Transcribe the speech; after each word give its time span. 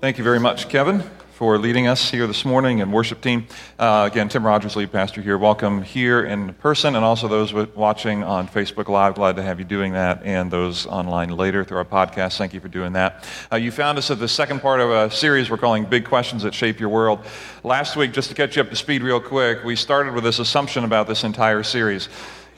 Thank 0.00 0.16
you 0.16 0.22
very 0.22 0.38
much, 0.38 0.68
Kevin, 0.68 1.02
for 1.32 1.58
leading 1.58 1.88
us 1.88 2.08
here 2.08 2.28
this 2.28 2.44
morning 2.44 2.80
and 2.80 2.92
worship 2.92 3.20
team. 3.20 3.48
Uh, 3.80 4.08
again, 4.08 4.28
Tim 4.28 4.46
Rogers, 4.46 4.76
lead 4.76 4.92
pastor 4.92 5.20
here. 5.20 5.36
Welcome 5.36 5.82
here 5.82 6.24
in 6.24 6.54
person 6.54 6.94
and 6.94 7.04
also 7.04 7.26
those 7.26 7.52
watching 7.52 8.22
on 8.22 8.46
Facebook 8.46 8.86
Live. 8.86 9.16
Glad 9.16 9.34
to 9.34 9.42
have 9.42 9.58
you 9.58 9.64
doing 9.64 9.94
that 9.94 10.22
and 10.22 10.52
those 10.52 10.86
online 10.86 11.30
later 11.30 11.64
through 11.64 11.78
our 11.78 11.84
podcast. 11.84 12.38
Thank 12.38 12.54
you 12.54 12.60
for 12.60 12.68
doing 12.68 12.92
that. 12.92 13.28
Uh, 13.50 13.56
you 13.56 13.72
found 13.72 13.98
us 13.98 14.08
at 14.12 14.20
the 14.20 14.28
second 14.28 14.60
part 14.60 14.78
of 14.78 14.88
a 14.88 15.10
series 15.10 15.50
we're 15.50 15.56
calling 15.56 15.84
Big 15.84 16.04
Questions 16.04 16.44
That 16.44 16.54
Shape 16.54 16.78
Your 16.78 16.90
World. 16.90 17.26
Last 17.64 17.96
week, 17.96 18.12
just 18.12 18.28
to 18.28 18.36
catch 18.36 18.54
you 18.54 18.62
up 18.62 18.70
to 18.70 18.76
speed 18.76 19.02
real 19.02 19.20
quick, 19.20 19.64
we 19.64 19.74
started 19.74 20.14
with 20.14 20.22
this 20.22 20.38
assumption 20.38 20.84
about 20.84 21.08
this 21.08 21.24
entire 21.24 21.64
series 21.64 22.08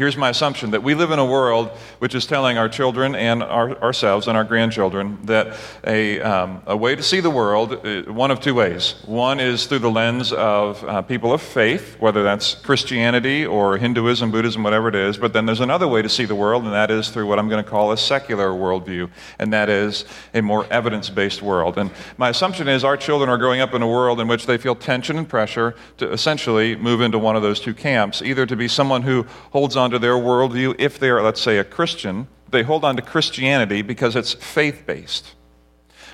here's 0.00 0.16
my 0.16 0.30
assumption 0.30 0.70
that 0.70 0.82
we 0.82 0.94
live 0.94 1.10
in 1.10 1.18
a 1.18 1.24
world 1.26 1.68
which 1.98 2.14
is 2.14 2.24
telling 2.24 2.56
our 2.56 2.70
children 2.70 3.14
and 3.14 3.42
our, 3.42 3.76
ourselves 3.82 4.28
and 4.28 4.34
our 4.34 4.44
grandchildren 4.44 5.18
that 5.24 5.54
a, 5.86 6.18
um, 6.22 6.62
a 6.64 6.74
way 6.74 6.96
to 6.96 7.02
see 7.02 7.20
the 7.20 7.28
world, 7.28 7.74
uh, 7.84 8.10
one 8.10 8.30
of 8.30 8.40
two 8.40 8.54
ways. 8.54 8.94
One 9.04 9.38
is 9.38 9.66
through 9.66 9.80
the 9.80 9.90
lens 9.90 10.32
of 10.32 10.82
uh, 10.84 11.02
people 11.02 11.34
of 11.34 11.42
faith, 11.42 12.00
whether 12.00 12.22
that's 12.22 12.54
Christianity 12.54 13.44
or 13.44 13.76
Hinduism, 13.76 14.30
Buddhism, 14.30 14.62
whatever 14.62 14.88
it 14.88 14.94
is. 14.94 15.18
But 15.18 15.34
then 15.34 15.44
there's 15.44 15.60
another 15.60 15.86
way 15.86 16.00
to 16.00 16.08
see 16.08 16.24
the 16.24 16.34
world, 16.34 16.64
and 16.64 16.72
that 16.72 16.90
is 16.90 17.10
through 17.10 17.26
what 17.26 17.38
I'm 17.38 17.50
going 17.50 17.62
to 17.62 17.70
call 17.70 17.92
a 17.92 17.98
secular 17.98 18.52
worldview, 18.52 19.10
and 19.38 19.52
that 19.52 19.68
is 19.68 20.06
a 20.32 20.40
more 20.40 20.64
evidence 20.70 21.10
based 21.10 21.42
world. 21.42 21.76
And 21.76 21.90
my 22.16 22.30
assumption 22.30 22.68
is 22.68 22.84
our 22.84 22.96
children 22.96 23.28
are 23.28 23.36
growing 23.36 23.60
up 23.60 23.74
in 23.74 23.82
a 23.82 23.88
world 23.88 24.18
in 24.18 24.28
which 24.28 24.46
they 24.46 24.56
feel 24.56 24.74
tension 24.74 25.18
and 25.18 25.28
pressure 25.28 25.74
to 25.98 26.10
essentially 26.10 26.74
move 26.74 27.02
into 27.02 27.18
one 27.18 27.36
of 27.36 27.42
those 27.42 27.60
two 27.60 27.74
camps, 27.74 28.22
either 28.22 28.46
to 28.46 28.56
be 28.56 28.66
someone 28.66 29.02
who 29.02 29.26
holds 29.50 29.76
on 29.76 29.89
to 29.90 29.98
their 29.98 30.14
worldview 30.14 30.74
if 30.78 30.98
they're, 30.98 31.22
let's 31.22 31.40
say, 31.40 31.58
a 31.58 31.64
Christian. 31.64 32.28
They 32.50 32.62
hold 32.62 32.84
on 32.84 32.96
to 32.96 33.02
Christianity 33.02 33.82
because 33.82 34.16
it's 34.16 34.32
faith 34.32 34.84
based. 34.86 35.34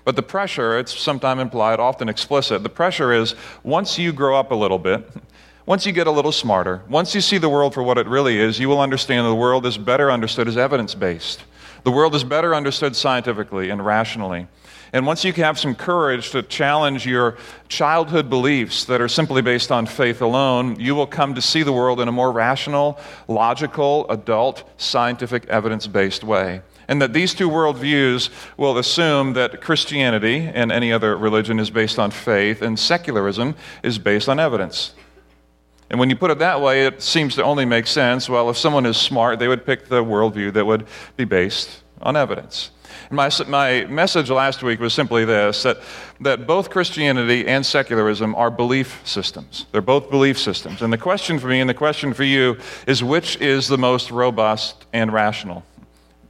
But 0.04 0.16
the 0.16 0.22
pressure, 0.22 0.78
it's 0.78 0.96
sometimes 0.96 1.40
implied, 1.40 1.80
often 1.80 2.08
explicit. 2.08 2.62
The 2.62 2.68
pressure 2.68 3.12
is 3.12 3.34
once 3.64 3.98
you 3.98 4.12
grow 4.12 4.38
up 4.38 4.52
a 4.52 4.54
little 4.54 4.78
bit, 4.78 5.08
once 5.66 5.84
you 5.84 5.92
get 5.92 6.06
a 6.06 6.10
little 6.12 6.32
smarter, 6.32 6.82
once 6.88 7.14
you 7.14 7.20
see 7.20 7.38
the 7.38 7.48
world 7.48 7.74
for 7.74 7.82
what 7.82 7.98
it 7.98 8.06
really 8.06 8.38
is, 8.38 8.60
you 8.60 8.68
will 8.68 8.80
understand 8.80 9.26
the 9.26 9.34
world 9.34 9.66
is 9.66 9.76
better 9.76 10.10
understood 10.10 10.46
as 10.46 10.56
evidence 10.56 10.94
based. 10.94 11.42
The 11.82 11.90
world 11.90 12.14
is 12.14 12.24
better 12.24 12.54
understood 12.54 12.94
scientifically 12.94 13.70
and 13.70 13.84
rationally. 13.84 14.46
And 14.92 15.06
once 15.06 15.24
you 15.24 15.32
have 15.34 15.58
some 15.58 15.74
courage 15.74 16.30
to 16.30 16.42
challenge 16.42 17.06
your 17.06 17.36
childhood 17.68 18.30
beliefs 18.30 18.84
that 18.84 19.00
are 19.00 19.08
simply 19.08 19.42
based 19.42 19.72
on 19.72 19.86
faith 19.86 20.22
alone, 20.22 20.78
you 20.78 20.94
will 20.94 21.06
come 21.06 21.34
to 21.34 21.42
see 21.42 21.62
the 21.62 21.72
world 21.72 22.00
in 22.00 22.08
a 22.08 22.12
more 22.12 22.32
rational, 22.32 22.98
logical, 23.28 24.06
adult, 24.10 24.64
scientific, 24.76 25.46
evidence 25.46 25.86
based 25.86 26.24
way. 26.24 26.62
And 26.88 27.02
that 27.02 27.12
these 27.12 27.34
two 27.34 27.50
worldviews 27.50 28.30
will 28.56 28.78
assume 28.78 29.32
that 29.32 29.60
Christianity 29.60 30.50
and 30.54 30.70
any 30.70 30.92
other 30.92 31.16
religion 31.16 31.58
is 31.58 31.68
based 31.68 31.98
on 31.98 32.12
faith, 32.12 32.62
and 32.62 32.78
secularism 32.78 33.56
is 33.82 33.98
based 33.98 34.28
on 34.28 34.38
evidence. 34.38 34.94
And 35.90 36.00
when 36.00 36.10
you 36.10 36.16
put 36.16 36.30
it 36.30 36.38
that 36.38 36.60
way, 36.60 36.86
it 36.86 37.02
seems 37.02 37.34
to 37.36 37.44
only 37.44 37.64
make 37.64 37.86
sense. 37.86 38.28
Well, 38.28 38.50
if 38.50 38.56
someone 38.56 38.86
is 38.86 38.96
smart, 38.96 39.38
they 39.38 39.48
would 39.48 39.64
pick 39.64 39.88
the 39.88 40.02
worldview 40.02 40.52
that 40.54 40.64
would 40.64 40.86
be 41.16 41.24
based 41.24 41.82
on 42.02 42.16
evidence. 42.16 42.70
My, 43.10 43.30
my 43.46 43.84
message 43.84 44.30
last 44.30 44.62
week 44.62 44.80
was 44.80 44.92
simply 44.92 45.24
this 45.24 45.62
that, 45.62 45.78
that 46.20 46.46
both 46.46 46.70
Christianity 46.70 47.46
and 47.46 47.64
secularism 47.64 48.34
are 48.34 48.50
belief 48.50 49.00
systems. 49.04 49.66
They're 49.70 49.80
both 49.80 50.10
belief 50.10 50.38
systems. 50.38 50.82
And 50.82 50.92
the 50.92 50.98
question 50.98 51.38
for 51.38 51.46
me 51.46 51.60
and 51.60 51.70
the 51.70 51.74
question 51.74 52.12
for 52.14 52.24
you 52.24 52.58
is 52.86 53.04
which 53.04 53.36
is 53.36 53.68
the 53.68 53.78
most 53.78 54.10
robust 54.10 54.86
and 54.92 55.12
rational 55.12 55.64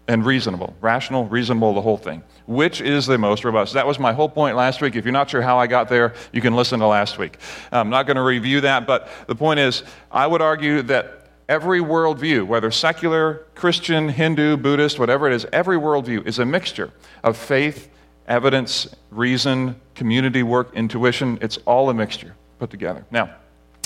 and 0.08 0.24
reasonable? 0.24 0.76
Rational, 0.80 1.26
reasonable, 1.26 1.74
the 1.74 1.80
whole 1.80 1.96
thing. 1.96 2.22
Which 2.46 2.80
is 2.80 3.06
the 3.06 3.18
most 3.18 3.44
robust? 3.44 3.74
That 3.74 3.86
was 3.86 3.98
my 3.98 4.12
whole 4.12 4.28
point 4.28 4.56
last 4.56 4.80
week. 4.80 4.94
If 4.94 5.04
you're 5.04 5.12
not 5.12 5.30
sure 5.30 5.42
how 5.42 5.58
I 5.58 5.66
got 5.66 5.88
there, 5.88 6.14
you 6.32 6.40
can 6.40 6.54
listen 6.54 6.78
to 6.80 6.86
last 6.86 7.18
week. 7.18 7.38
I'm 7.72 7.90
not 7.90 8.06
going 8.06 8.16
to 8.16 8.22
review 8.22 8.60
that, 8.60 8.86
but 8.86 9.08
the 9.26 9.34
point 9.34 9.60
is, 9.60 9.82
I 10.12 10.26
would 10.26 10.42
argue 10.42 10.82
that 10.82 11.25
Every 11.48 11.80
worldview, 11.80 12.44
whether 12.46 12.72
secular, 12.72 13.46
Christian, 13.54 14.08
Hindu, 14.08 14.56
Buddhist, 14.56 14.98
whatever 14.98 15.28
it 15.28 15.32
is, 15.32 15.46
every 15.52 15.76
worldview 15.76 16.26
is 16.26 16.40
a 16.40 16.44
mixture 16.44 16.90
of 17.22 17.36
faith, 17.36 17.88
evidence, 18.26 18.92
reason, 19.12 19.80
community 19.94 20.42
work, 20.42 20.74
intuition. 20.74 21.38
It's 21.40 21.58
all 21.58 21.88
a 21.88 21.94
mixture 21.94 22.34
put 22.58 22.70
together. 22.70 23.06
Now, 23.12 23.36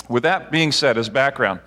with 0.09 0.23
that 0.23 0.51
being 0.51 0.71
said, 0.71 0.97
as 0.97 1.07
background, 1.07 1.59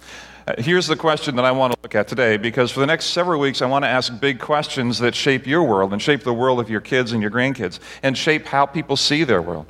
uh, 0.49 0.55
here's 0.59 0.89
the 0.89 0.97
question 0.97 1.37
that 1.37 1.45
I 1.45 1.53
want 1.53 1.73
to 1.73 1.79
look 1.83 1.95
at 1.95 2.09
today 2.09 2.39
because 2.39 2.73
for 2.73 2.81
the 2.81 2.87
next 2.87 3.07
several 3.07 3.41
weeks, 3.41 3.63
I 3.63 3.67
want 3.67 3.85
to 3.85 3.89
ask 3.89 4.19
big 4.21 4.41
questions 4.41 4.99
that 4.99 5.15
shape 5.15 5.47
your 5.47 5.63
world 5.63 5.93
and 5.93 6.03
shape 6.03 6.25
the 6.25 6.35
world 6.35 6.59
of 6.59 6.69
your 6.69 6.81
kids 6.81 7.13
and 7.13 7.23
your 7.23 7.31
grandkids 7.31 7.79
and 8.03 8.19
shape 8.19 8.47
how 8.47 8.67
people 8.67 8.97
see 8.97 9.23
their 9.23 9.41
world. 9.41 9.67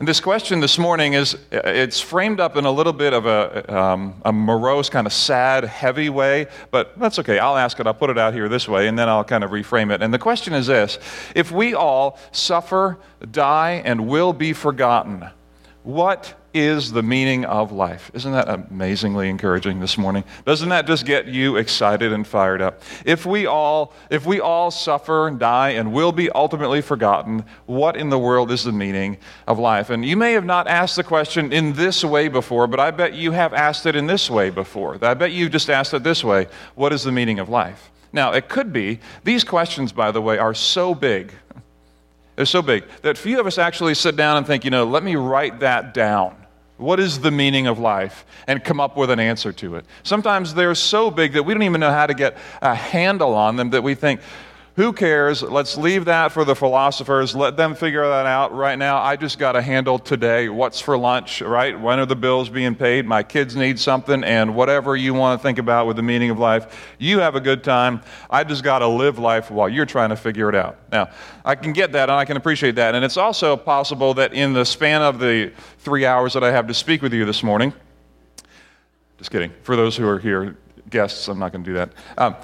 And 0.00 0.08
this 0.08 0.18
question 0.18 0.60
this 0.60 0.78
morning 0.78 1.12
is 1.12 1.36
it's 1.52 2.00
framed 2.00 2.40
up 2.40 2.56
in 2.56 2.64
a 2.64 2.70
little 2.70 2.94
bit 2.94 3.12
of 3.12 3.26
a, 3.26 3.78
um, 3.78 4.14
a 4.24 4.32
morose, 4.32 4.88
kind 4.88 5.06
of 5.06 5.12
sad, 5.12 5.62
heavy 5.64 6.08
way, 6.08 6.46
but 6.70 6.98
that's 6.98 7.18
okay. 7.18 7.38
I'll 7.38 7.58
ask 7.58 7.78
it. 7.78 7.86
I'll 7.86 7.92
put 7.92 8.08
it 8.08 8.16
out 8.16 8.32
here 8.32 8.48
this 8.48 8.66
way, 8.66 8.88
and 8.88 8.98
then 8.98 9.10
I'll 9.10 9.24
kind 9.24 9.44
of 9.44 9.50
reframe 9.50 9.92
it. 9.92 10.00
And 10.00 10.12
the 10.12 10.18
question 10.18 10.54
is 10.54 10.68
this 10.68 10.98
If 11.34 11.52
we 11.52 11.74
all 11.74 12.18
suffer, 12.32 12.96
die, 13.30 13.82
and 13.84 14.08
will 14.08 14.32
be 14.32 14.54
forgotten, 14.54 15.28
what 15.82 16.34
is 16.52 16.90
the 16.92 17.02
meaning 17.02 17.44
of 17.44 17.70
life. 17.70 18.10
Isn't 18.12 18.32
that 18.32 18.48
amazingly 18.48 19.28
encouraging 19.28 19.80
this 19.80 19.96
morning? 19.96 20.24
Doesn't 20.44 20.68
that 20.70 20.86
just 20.86 21.06
get 21.06 21.26
you 21.26 21.56
excited 21.56 22.12
and 22.12 22.26
fired 22.26 22.60
up? 22.60 22.82
If 23.04 23.24
we 23.24 23.46
all 23.46 23.92
if 24.10 24.26
we 24.26 24.40
all 24.40 24.70
suffer 24.70 25.28
and 25.28 25.38
die 25.38 25.70
and 25.70 25.92
will 25.92 26.12
be 26.12 26.30
ultimately 26.30 26.80
forgotten, 26.80 27.44
what 27.66 27.96
in 27.96 28.10
the 28.10 28.18
world 28.18 28.50
is 28.50 28.64
the 28.64 28.72
meaning 28.72 29.18
of 29.46 29.58
life? 29.58 29.90
And 29.90 30.04
you 30.04 30.16
may 30.16 30.32
have 30.32 30.44
not 30.44 30.66
asked 30.66 30.96
the 30.96 31.04
question 31.04 31.52
in 31.52 31.72
this 31.74 32.04
way 32.04 32.28
before, 32.28 32.66
but 32.66 32.80
I 32.80 32.90
bet 32.90 33.14
you 33.14 33.32
have 33.32 33.54
asked 33.54 33.86
it 33.86 33.94
in 33.94 34.06
this 34.06 34.28
way 34.28 34.50
before. 34.50 34.98
I 35.02 35.14
bet 35.14 35.32
you 35.32 35.48
just 35.48 35.70
asked 35.70 35.94
it 35.94 36.02
this 36.02 36.24
way, 36.24 36.48
what 36.74 36.92
is 36.92 37.04
the 37.04 37.12
meaning 37.12 37.38
of 37.38 37.48
life? 37.48 37.90
Now, 38.12 38.32
it 38.32 38.48
could 38.48 38.72
be 38.72 38.98
these 39.22 39.44
questions 39.44 39.92
by 39.92 40.10
the 40.10 40.20
way 40.20 40.36
are 40.38 40.54
so 40.54 40.96
big 40.96 41.32
they're 42.40 42.46
so 42.46 42.62
big 42.62 42.84
that 43.02 43.18
few 43.18 43.38
of 43.38 43.46
us 43.46 43.58
actually 43.58 43.94
sit 43.94 44.16
down 44.16 44.38
and 44.38 44.46
think, 44.46 44.64
you 44.64 44.70
know, 44.70 44.84
let 44.84 45.02
me 45.02 45.14
write 45.14 45.60
that 45.60 45.92
down. 45.92 46.34
What 46.78 46.98
is 46.98 47.20
the 47.20 47.30
meaning 47.30 47.66
of 47.66 47.78
life? 47.78 48.24
And 48.46 48.64
come 48.64 48.80
up 48.80 48.96
with 48.96 49.10
an 49.10 49.20
answer 49.20 49.52
to 49.52 49.74
it. 49.76 49.84
Sometimes 50.04 50.54
they're 50.54 50.74
so 50.74 51.10
big 51.10 51.34
that 51.34 51.42
we 51.42 51.52
don't 51.52 51.64
even 51.64 51.82
know 51.82 51.90
how 51.90 52.06
to 52.06 52.14
get 52.14 52.38
a 52.62 52.74
handle 52.74 53.34
on 53.34 53.56
them 53.56 53.68
that 53.68 53.82
we 53.82 53.94
think, 53.94 54.22
who 54.76 54.92
cares? 54.92 55.42
Let's 55.42 55.76
leave 55.76 56.04
that 56.04 56.30
for 56.32 56.44
the 56.44 56.54
philosophers. 56.54 57.34
Let 57.34 57.56
them 57.56 57.74
figure 57.74 58.06
that 58.06 58.26
out. 58.26 58.54
Right 58.54 58.78
now, 58.78 58.98
I 58.98 59.16
just 59.16 59.38
got 59.38 59.52
to 59.52 59.62
handle 59.62 59.98
today. 59.98 60.48
What's 60.48 60.80
for 60.80 60.96
lunch, 60.96 61.42
right? 61.42 61.78
When 61.78 61.98
are 61.98 62.06
the 62.06 62.16
bills 62.16 62.48
being 62.48 62.74
paid? 62.74 63.04
My 63.04 63.22
kids 63.22 63.56
need 63.56 63.80
something, 63.80 64.22
and 64.22 64.54
whatever 64.54 64.96
you 64.96 65.12
want 65.12 65.40
to 65.40 65.42
think 65.42 65.58
about 65.58 65.86
with 65.86 65.96
the 65.96 66.02
meaning 66.02 66.30
of 66.30 66.38
life, 66.38 66.94
you 66.98 67.18
have 67.18 67.34
a 67.34 67.40
good 67.40 67.64
time. 67.64 68.00
I 68.30 68.44
just 68.44 68.62
got 68.62 68.78
to 68.78 68.86
live 68.88 69.18
life 69.18 69.50
while 69.50 69.68
you're 69.68 69.86
trying 69.86 70.10
to 70.10 70.16
figure 70.16 70.48
it 70.48 70.54
out. 70.54 70.78
Now, 70.92 71.10
I 71.44 71.56
can 71.56 71.72
get 71.72 71.92
that 71.92 72.08
and 72.08 72.12
I 72.12 72.24
can 72.24 72.36
appreciate 72.36 72.76
that. 72.76 72.94
And 72.94 73.04
it's 73.04 73.16
also 73.16 73.56
possible 73.56 74.14
that 74.14 74.32
in 74.32 74.52
the 74.52 74.64
span 74.64 75.02
of 75.02 75.18
the 75.18 75.52
three 75.78 76.06
hours 76.06 76.32
that 76.34 76.44
I 76.44 76.52
have 76.52 76.68
to 76.68 76.74
speak 76.74 77.02
with 77.02 77.12
you 77.12 77.24
this 77.24 77.42
morning, 77.42 77.72
just 79.18 79.30
kidding. 79.30 79.52
For 79.62 79.74
those 79.74 79.96
who 79.96 80.06
are 80.08 80.18
here, 80.18 80.56
guests, 80.88 81.28
I'm 81.28 81.38
not 81.38 81.52
going 81.52 81.64
to 81.64 81.70
do 81.70 81.74
that. 81.74 81.92
Um, 82.18 82.36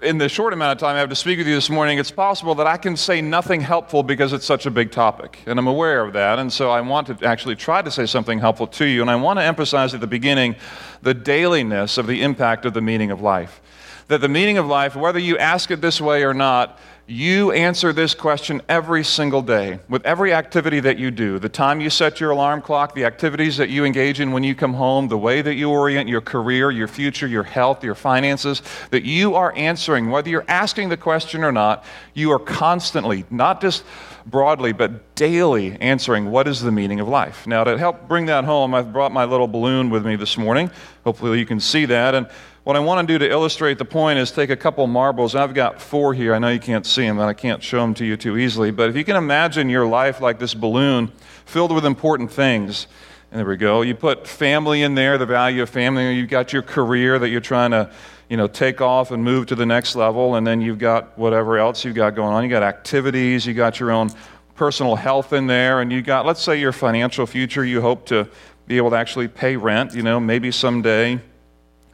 in 0.00 0.18
the 0.18 0.28
short 0.28 0.52
amount 0.52 0.72
of 0.72 0.78
time 0.78 0.96
I 0.96 1.00
have 1.00 1.08
to 1.08 1.16
speak 1.16 1.38
with 1.38 1.46
you 1.46 1.54
this 1.54 1.68
morning, 1.68 1.98
it's 1.98 2.10
possible 2.10 2.54
that 2.56 2.66
I 2.66 2.76
can 2.76 2.96
say 2.96 3.20
nothing 3.20 3.60
helpful 3.60 4.02
because 4.02 4.32
it's 4.32 4.44
such 4.44 4.66
a 4.66 4.70
big 4.70 4.90
topic. 4.90 5.40
And 5.46 5.58
I'm 5.58 5.66
aware 5.66 6.04
of 6.04 6.12
that. 6.14 6.38
And 6.38 6.52
so 6.52 6.70
I 6.70 6.80
want 6.80 7.06
to 7.08 7.26
actually 7.26 7.56
try 7.56 7.82
to 7.82 7.90
say 7.90 8.06
something 8.06 8.38
helpful 8.38 8.66
to 8.68 8.84
you. 8.84 9.02
And 9.02 9.10
I 9.10 9.16
want 9.16 9.38
to 9.38 9.44
emphasize 9.44 9.94
at 9.94 10.00
the 10.00 10.06
beginning 10.06 10.56
the 11.02 11.14
dailiness 11.14 11.98
of 11.98 12.06
the 12.06 12.22
impact 12.22 12.64
of 12.64 12.74
the 12.74 12.80
meaning 12.80 13.10
of 13.10 13.20
life. 13.20 13.60
That 14.08 14.20
the 14.20 14.28
meaning 14.28 14.58
of 14.58 14.66
life, 14.66 14.96
whether 14.96 15.18
you 15.18 15.38
ask 15.38 15.70
it 15.70 15.80
this 15.80 16.00
way 16.00 16.24
or 16.24 16.34
not, 16.34 16.78
you 17.06 17.50
answer 17.50 17.92
this 17.92 18.14
question 18.14 18.62
every 18.68 19.02
single 19.02 19.42
day 19.42 19.80
with 19.88 20.04
every 20.06 20.32
activity 20.32 20.80
that 20.80 20.98
you 20.98 21.10
do 21.10 21.38
the 21.38 21.48
time 21.48 21.80
you 21.80 21.90
set 21.90 22.20
your 22.20 22.30
alarm 22.30 22.62
clock, 22.62 22.94
the 22.94 23.04
activities 23.04 23.56
that 23.56 23.68
you 23.68 23.84
engage 23.84 24.20
in 24.20 24.32
when 24.32 24.44
you 24.44 24.54
come 24.54 24.74
home, 24.74 25.08
the 25.08 25.18
way 25.18 25.42
that 25.42 25.54
you 25.54 25.68
orient 25.70 26.08
your 26.08 26.20
career, 26.20 26.70
your 26.70 26.88
future, 26.88 27.26
your 27.26 27.42
health, 27.42 27.82
your 27.82 27.94
finances, 27.94 28.62
that 28.90 29.02
you 29.02 29.34
are 29.34 29.52
answering, 29.56 30.10
whether 30.10 30.30
you're 30.30 30.44
asking 30.48 30.88
the 30.88 30.96
question 30.96 31.42
or 31.42 31.52
not, 31.52 31.84
you 32.14 32.30
are 32.30 32.38
constantly, 32.38 33.24
not 33.30 33.60
just 33.60 33.84
broadly, 34.24 34.72
but 34.72 35.14
daily 35.16 35.72
answering 35.80 36.30
what 36.30 36.46
is 36.46 36.60
the 36.60 36.70
meaning 36.70 37.00
of 37.00 37.08
life. 37.08 37.46
Now, 37.46 37.64
to 37.64 37.76
help 37.76 38.08
bring 38.08 38.26
that 38.26 38.44
home, 38.44 38.74
I've 38.74 38.92
brought 38.92 39.12
my 39.12 39.24
little 39.24 39.48
balloon 39.48 39.90
with 39.90 40.06
me 40.06 40.16
this 40.16 40.38
morning. 40.38 40.70
Hopefully, 41.04 41.38
you 41.38 41.46
can 41.46 41.60
see 41.60 41.84
that. 41.86 42.14
And 42.14 42.28
what 42.64 42.76
I 42.76 42.78
want 42.78 43.06
to 43.06 43.12
do 43.12 43.18
to 43.18 43.28
illustrate 43.28 43.78
the 43.78 43.84
point 43.84 44.20
is 44.20 44.30
take 44.30 44.50
a 44.50 44.56
couple 44.56 44.86
marbles. 44.86 45.34
I've 45.34 45.52
got 45.52 45.82
four 45.82 46.14
here. 46.14 46.32
I 46.32 46.38
know 46.38 46.48
you 46.48 46.60
can't 46.60 46.86
see 46.86 47.02
them, 47.02 47.18
and 47.18 47.28
I 47.28 47.32
can't 47.32 47.60
show 47.62 47.80
them 47.80 47.92
to 47.94 48.04
you 48.04 48.16
too 48.16 48.38
easily. 48.38 48.70
But 48.70 48.88
if 48.88 48.96
you 48.96 49.04
can 49.04 49.16
imagine 49.16 49.68
your 49.68 49.86
life 49.86 50.20
like 50.20 50.38
this 50.38 50.54
balloon 50.54 51.10
filled 51.44 51.72
with 51.72 51.84
important 51.84 52.30
things, 52.30 52.86
and 53.32 53.40
there 53.40 53.46
we 53.46 53.56
go. 53.56 53.82
You 53.82 53.96
put 53.96 54.28
family 54.28 54.82
in 54.82 54.94
there, 54.94 55.18
the 55.18 55.26
value 55.26 55.62
of 55.62 55.70
family. 55.70 56.14
You've 56.14 56.30
got 56.30 56.52
your 56.52 56.62
career 56.62 57.18
that 57.18 57.30
you're 57.30 57.40
trying 57.40 57.72
to, 57.72 57.90
you 58.28 58.36
know, 58.36 58.46
take 58.46 58.80
off 58.80 59.10
and 59.10 59.24
move 59.24 59.46
to 59.46 59.56
the 59.56 59.66
next 59.66 59.96
level, 59.96 60.36
and 60.36 60.46
then 60.46 60.60
you've 60.60 60.78
got 60.78 61.18
whatever 61.18 61.58
else 61.58 61.84
you've 61.84 61.96
got 61.96 62.14
going 62.14 62.32
on. 62.32 62.44
You 62.44 62.50
got 62.50 62.62
activities. 62.62 63.44
You 63.44 63.54
got 63.54 63.80
your 63.80 63.90
own 63.90 64.10
personal 64.54 64.94
health 64.94 65.32
in 65.32 65.48
there, 65.48 65.80
and 65.80 65.90
you 65.90 66.00
got, 66.00 66.26
let's 66.26 66.42
say, 66.42 66.60
your 66.60 66.72
financial 66.72 67.26
future. 67.26 67.64
You 67.64 67.80
hope 67.80 68.06
to 68.06 68.28
be 68.68 68.76
able 68.76 68.90
to 68.90 68.96
actually 68.96 69.26
pay 69.26 69.56
rent, 69.56 69.94
you 69.94 70.04
know, 70.04 70.20
maybe 70.20 70.52
someday 70.52 71.20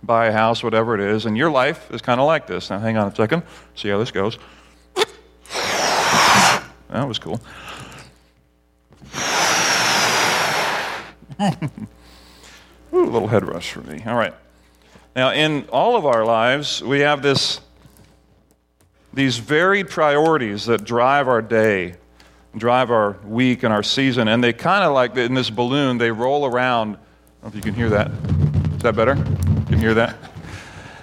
buy 0.03 0.27
a 0.27 0.33
house, 0.33 0.63
whatever 0.63 0.95
it 0.95 1.01
is, 1.01 1.27
and 1.27 1.37
your 1.37 1.51
life 1.51 1.91
is 1.93 2.01
kind 2.01 2.21
of 2.21 2.27
like 2.27 2.47
this. 2.47 2.71
Now, 2.71 2.79
hang 2.79 2.97
on 2.97 3.09
a 3.09 3.15
second, 3.15 3.43
see 3.75 3.89
how 3.89 3.99
this 3.99 4.11
goes. 4.11 4.39
That 6.91 7.07
was 7.07 7.19
cool. 7.19 7.41
Ooh, 12.93 13.05
a 13.05 13.11
little 13.11 13.29
head 13.29 13.47
rush 13.47 13.71
for 13.73 13.83
me. 13.83 14.03
All 14.07 14.17
right. 14.17 14.35
Now, 15.15 15.33
in 15.33 15.67
all 15.71 15.97
of 15.97 16.07
our 16.07 16.25
lives, 16.25 16.83
we 16.83 17.01
have 17.01 17.23
this, 17.23 17.61
these 19.13 19.37
varied 19.39 19.91
priorities 19.91 20.67
that 20.67 20.85
drive 20.85 21.29
our 21.29 21.43
day, 21.43 21.97
drive 22.57 22.91
our 22.91 23.13
week 23.25 23.63
and 23.63 23.73
our 23.73 23.83
season, 23.83 24.29
and 24.29 24.43
they 24.43 24.53
kind 24.53 24.85
of 24.85 24.95
like 24.95 25.17
in 25.17 25.35
this 25.35 25.51
balloon, 25.51 25.99
they 25.99 26.11
roll 26.11 26.47
around. 26.47 26.97
I 26.97 26.99
don't 27.43 27.43
know 27.43 27.49
if 27.49 27.55
you 27.55 27.63
can 27.63 27.75
hear 27.75 27.91
that. 27.91 28.11
Is 28.77 28.83
that 28.83 28.97
better? 28.97 29.17
You 29.69 29.75
can 29.75 29.81
hear 29.81 29.95
that? 29.95 30.17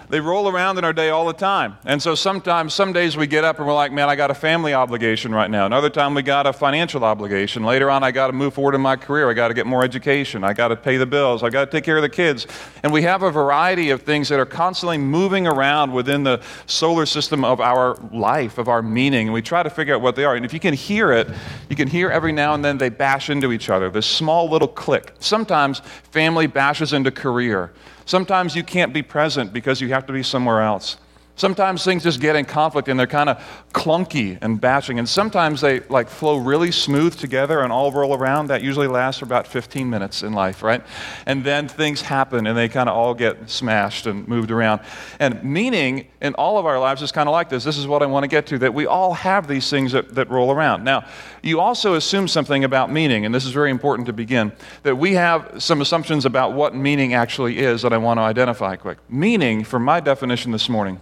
they 0.10 0.20
roll 0.20 0.48
around 0.48 0.78
in 0.78 0.86
our 0.86 0.94
day 0.94 1.10
all 1.10 1.26
the 1.26 1.34
time. 1.34 1.78
And 1.86 2.02
so 2.02 2.16
sometimes, 2.16 2.74
some 2.74 2.94
days 2.94 3.18
we 3.18 3.28
get 3.28 3.44
up 3.44 3.58
and 3.58 3.68
we're 3.68 3.74
like, 3.74 3.92
man, 3.92 4.10
I 4.10 4.16
got 4.16 4.32
a 4.32 4.36
family 4.36 4.74
obligation 4.74 5.34
right 5.34 5.50
now. 5.50 5.66
Another 5.66 5.90
time 5.90 6.14
we 6.14 6.22
got 6.22 6.46
a 6.46 6.54
financial 6.54 7.04
obligation. 7.04 7.64
Later 7.64 7.90
on, 7.90 8.04
I 8.04 8.12
got 8.12 8.28
to 8.28 8.34
move 8.34 8.54
forward 8.54 8.76
in 8.76 8.82
my 8.82 8.96
career. 8.96 9.30
I 9.30 9.34
got 9.34 9.48
to 9.48 9.54
get 9.54 9.66
more 9.66 9.84
education. 9.84 10.44
I 10.44 10.54
got 10.54 10.70
to 10.70 10.76
pay 10.76 10.98
the 10.98 11.06
bills. 11.06 11.44
I 11.44 11.50
got 11.50 11.66
to 11.66 11.72
take 11.72 11.84
care 11.84 11.98
of 11.98 12.02
the 12.02 12.10
kids. 12.10 12.46
And 12.84 12.94
we 12.94 13.02
have 13.02 13.24
a 13.24 13.32
variety 13.32 13.90
of 13.90 14.04
things 14.04 14.30
that 14.30 14.40
are 14.40 14.46
constantly 14.46 14.98
moving 14.98 15.48
around 15.48 15.92
within 15.92 16.24
the 16.24 16.42
solar 16.68 17.06
system 17.06 17.44
of 17.44 17.60
our 17.60 17.96
life, 18.12 18.58
of 18.58 18.68
our 18.68 18.82
meaning. 18.82 19.28
And 19.28 19.34
we 19.34 19.42
try 19.42 19.64
to 19.64 19.70
figure 19.70 19.96
out 19.96 20.02
what 20.02 20.16
they 20.16 20.24
are. 20.24 20.36
And 20.36 20.46
if 20.46 20.54
you 20.54 20.60
can 20.60 20.74
hear 20.74 21.12
it, 21.12 21.30
you 21.70 21.76
can 21.76 21.88
hear 21.88 22.10
every 22.10 22.32
now 22.32 22.54
and 22.54 22.64
then 22.64 22.78
they 22.78 22.90
bash 22.90 23.30
into 23.30 23.52
each 23.52 23.70
other. 23.70 23.90
This 23.90 24.06
small 24.06 24.50
little 24.50 24.68
click. 24.68 25.14
Sometimes 25.20 25.80
family 26.12 26.48
bashes 26.48 26.94
into 26.94 27.12
career. 27.12 27.74
Sometimes 28.06 28.56
you 28.56 28.64
can't 28.64 28.94
be 28.94 29.02
present 29.02 29.52
because 29.52 29.82
you 29.82 29.90
have 29.90 30.06
to 30.06 30.14
be 30.14 30.24
somewhere 30.24 30.62
else. 30.62 30.98
Sometimes 31.38 31.84
things 31.84 32.04
just 32.04 32.22
get 32.22 32.38
in 32.38 32.46
conflict 32.46 32.88
and 32.88 32.98
they're 32.98 33.08
kind 33.08 33.30
of 33.30 33.44
clunky 33.74 34.38
and 34.42 34.60
bashing. 34.60 35.00
And 35.00 35.08
sometimes 35.08 35.60
they 35.60 35.82
like 35.82 36.08
flow 36.08 36.38
really 36.38 36.72
smooth 36.72 37.18
together 37.18 37.60
and 37.60 37.74
all 37.74 37.92
roll 37.92 38.16
around. 38.16 38.48
That 38.48 38.64
usually 38.64 38.88
lasts 38.88 39.20
for 39.20 39.26
about 39.26 39.46
15 39.46 39.90
minutes 39.90 40.24
in 40.24 40.32
life, 40.32 40.64
right? 40.64 40.82
And 41.26 41.44
then 41.44 41.68
things 41.68 42.02
happen 42.02 42.48
and 42.48 42.58
they 42.58 42.70
kind 42.70 42.88
of 42.88 42.96
all 42.96 43.14
get 43.14 43.50
smashed 43.50 44.08
and 44.08 44.26
moved 44.30 44.50
around. 44.50 44.80
And 45.20 45.44
meaning 45.44 46.08
in 46.22 46.36
all 46.36 46.58
of 46.58 46.66
our 46.66 46.80
lives 46.80 47.02
is 47.02 47.12
kind 47.12 47.28
of 47.28 47.34
like 47.34 47.50
this. 47.50 47.66
This 47.66 47.78
is 47.78 47.86
what 47.86 48.02
I 48.02 48.06
want 48.06 48.24
to 48.24 48.30
get 48.30 48.48
to 48.48 48.58
that 48.60 48.74
we 48.74 48.86
all 48.86 49.14
have 49.14 49.48
these 49.48 49.70
things 49.70 49.92
that, 49.92 50.16
that 50.16 50.30
roll 50.30 50.52
around. 50.52 50.86
Now, 50.86 51.06
you 51.44 51.60
also 51.60 51.96
assume 51.96 52.30
something 52.30 52.64
about 52.64 52.90
meaning, 52.90 53.26
and 53.26 53.36
this 53.36 53.46
is 53.46 53.52
very 53.52 53.72
important 53.72 54.06
to 54.08 54.14
begin, 54.14 54.54
that 54.84 54.96
we 54.96 55.14
have 55.16 55.62
some 55.62 55.82
assumptions 55.82 56.26
about 56.26 56.54
what 56.54 56.74
meaning 56.74 57.14
actually 57.14 57.60
is 57.60 57.82
that 57.82 57.92
I 57.92 57.98
want 57.98 58.20
to 58.20 58.22
identify 58.22 58.78
quick. 58.78 59.00
Meaning, 59.10 59.66
from 59.66 59.84
my 59.84 60.00
definition 60.00 60.52
this 60.52 60.70
morning, 60.70 61.02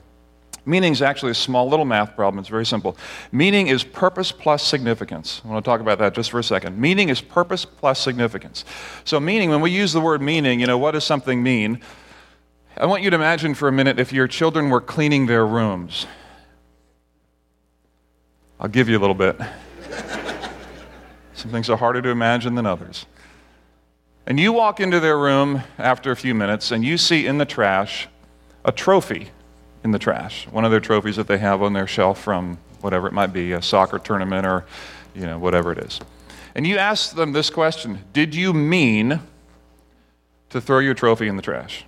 Meaning 0.66 0.94
is 0.94 1.02
actually 1.02 1.32
a 1.32 1.36
small 1.36 1.68
little 1.68 1.86
math 1.86 2.16
problem. 2.16 2.40
It's 2.40 2.48
very 2.48 2.66
simple. 2.66 2.96
Meaning 3.32 3.68
is 3.68 3.84
purpose 3.84 4.32
plus 4.32 4.66
significance. 4.66 5.42
I 5.44 5.50
want 5.50 5.64
to 5.64 5.70
talk 5.70 5.82
about 5.82 6.00
that 6.00 6.14
just 6.14 6.32
for 6.32 6.40
a 6.40 6.44
second. 6.44 6.78
Meaning 6.78 7.10
is 7.10 7.20
purpose 7.20 7.66
plus 7.66 8.00
significance. 8.00 8.64
So, 9.04 9.20
meaning, 9.20 9.50
when 9.50 9.60
we 9.60 9.72
use 9.72 9.92
the 9.92 10.00
word 10.00 10.22
meaning, 10.22 10.62
you 10.62 10.68
know, 10.68 10.78
what 10.78 10.92
does 10.92 11.04
something 11.04 11.44
mean? 11.44 11.82
I 12.78 12.86
want 12.86 13.04
you 13.04 13.10
to 13.10 13.16
imagine 13.16 13.56
for 13.56 13.68
a 13.68 13.74
minute 13.74 14.00
if 14.00 14.14
your 14.14 14.28
children 14.28 14.70
were 14.70 14.82
cleaning 14.82 15.26
their 15.26 15.46
rooms. 15.46 16.08
I'll 18.60 18.70
give 18.70 18.88
you 18.88 18.98
a 18.98 19.02
little 19.02 19.16
bit. 19.16 19.38
Some 21.34 21.52
things 21.52 21.70
are 21.70 21.78
harder 21.78 22.02
to 22.02 22.10
imagine 22.10 22.56
than 22.56 22.66
others. 22.66 23.06
And 24.26 24.40
you 24.40 24.54
walk 24.54 24.80
into 24.80 25.02
their 25.02 25.18
room 25.18 25.64
after 25.78 26.12
a 26.12 26.16
few 26.16 26.34
minutes 26.34 26.72
and 26.72 26.86
you 26.86 26.98
see 26.98 27.28
in 27.28 27.38
the 27.38 27.46
trash 27.46 28.08
a 28.64 28.72
trophy 28.72 29.32
in 29.84 29.92
the 29.92 30.00
trash. 30.00 30.48
One 30.48 30.66
of 30.66 30.72
their 30.72 30.80
trophies 30.80 31.16
that 31.18 31.28
they 31.28 31.38
have 31.38 31.62
on 31.62 31.74
their 31.74 31.88
shelf 31.88 32.22
from 32.22 32.58
whatever 32.82 33.08
it 33.08 33.14
might 33.14 33.34
be, 33.34 33.52
a 33.52 33.62
soccer 33.62 34.00
tournament 34.00 34.46
or 34.46 34.66
you 35.14 35.26
know 35.26 35.38
whatever 35.38 35.72
it 35.72 35.80
is. 35.80 36.00
And 36.56 36.68
you 36.68 36.78
ask 36.78 37.16
them 37.16 37.34
this 37.34 37.50
question, 37.50 38.00
did 38.14 38.36
you 38.36 38.54
mean 38.54 39.20
to 40.50 40.62
throw 40.62 40.80
your 40.80 40.94
trophy 40.94 41.28
in 41.28 41.36
the 41.36 41.42
trash? 41.42 41.86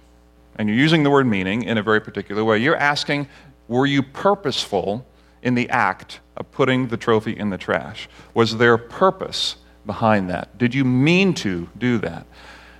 And 0.57 0.67
you're 0.69 0.77
using 0.77 1.03
the 1.03 1.09
word 1.09 1.27
meaning 1.27 1.63
in 1.63 1.77
a 1.77 1.83
very 1.83 2.01
particular 2.01 2.43
way. 2.43 2.57
You're 2.57 2.75
asking, 2.75 3.27
were 3.67 3.85
you 3.85 4.01
purposeful 4.01 5.05
in 5.43 5.53
the 5.53 5.69
act 5.69 6.19
of 6.35 6.49
putting 6.51 6.87
the 6.87 6.97
trophy 6.97 7.37
in 7.37 7.49
the 7.49 7.57
trash? 7.57 8.09
Was 8.33 8.57
there 8.57 8.77
purpose 8.77 9.57
behind 9.85 10.29
that? 10.29 10.57
Did 10.57 10.73
you 10.73 10.83
mean 10.83 11.33
to 11.35 11.69
do 11.77 11.99
that? 11.99 12.25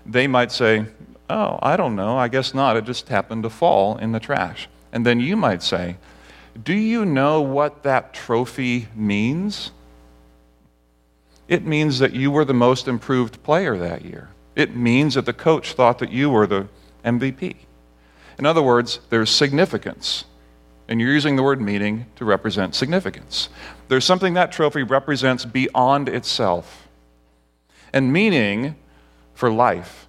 They 0.06 0.26
might 0.28 0.52
say, 0.52 0.86
Oh, 1.30 1.58
I 1.62 1.76
don't 1.76 1.96
know. 1.96 2.18
I 2.18 2.28
guess 2.28 2.54
not. 2.54 2.78
It 2.78 2.86
just 2.86 3.10
happened 3.10 3.44
to 3.44 3.50
fall 3.50 3.98
in 3.98 4.12
the 4.12 4.20
trash. 4.20 4.68
And 4.96 5.06
then 5.06 5.20
you 5.20 5.36
might 5.36 5.62
say, 5.62 5.98
Do 6.64 6.74
you 6.74 7.06
know 7.06 7.42
what 7.42 7.84
that 7.84 8.14
trophy 8.14 8.88
means? 8.96 9.72
It 11.50 11.66
means 11.66 12.00
that 12.00 12.14
you 12.14 12.32
were 12.32 12.46
the 12.46 12.54
most 12.54 12.88
improved 12.88 13.44
player 13.44 13.78
that 13.78 14.06
year. 14.06 14.30
It 14.56 14.74
means 14.74 15.16
that 15.16 15.26
the 15.26 15.34
coach 15.34 15.74
thought 15.74 16.00
that 16.00 16.12
you 16.12 16.30
were 16.30 16.48
the 16.48 16.70
MVP. 17.04 17.58
In 18.40 18.46
other 18.46 18.64
words, 18.64 19.02
there's 19.10 19.30
significance. 19.30 20.24
And 20.88 21.02
you're 21.02 21.12
using 21.12 21.36
the 21.36 21.44
word 21.44 21.60
meaning 21.60 22.06
to 22.16 22.24
represent 22.24 22.74
significance. 22.74 23.50
There's 23.90 24.06
something 24.06 24.34
that 24.36 24.52
trophy 24.52 24.84
represents 24.84 25.44
beyond 25.44 26.08
itself. 26.08 26.88
And 27.92 28.14
meaning 28.14 28.76
for 29.34 29.52
life 29.52 30.08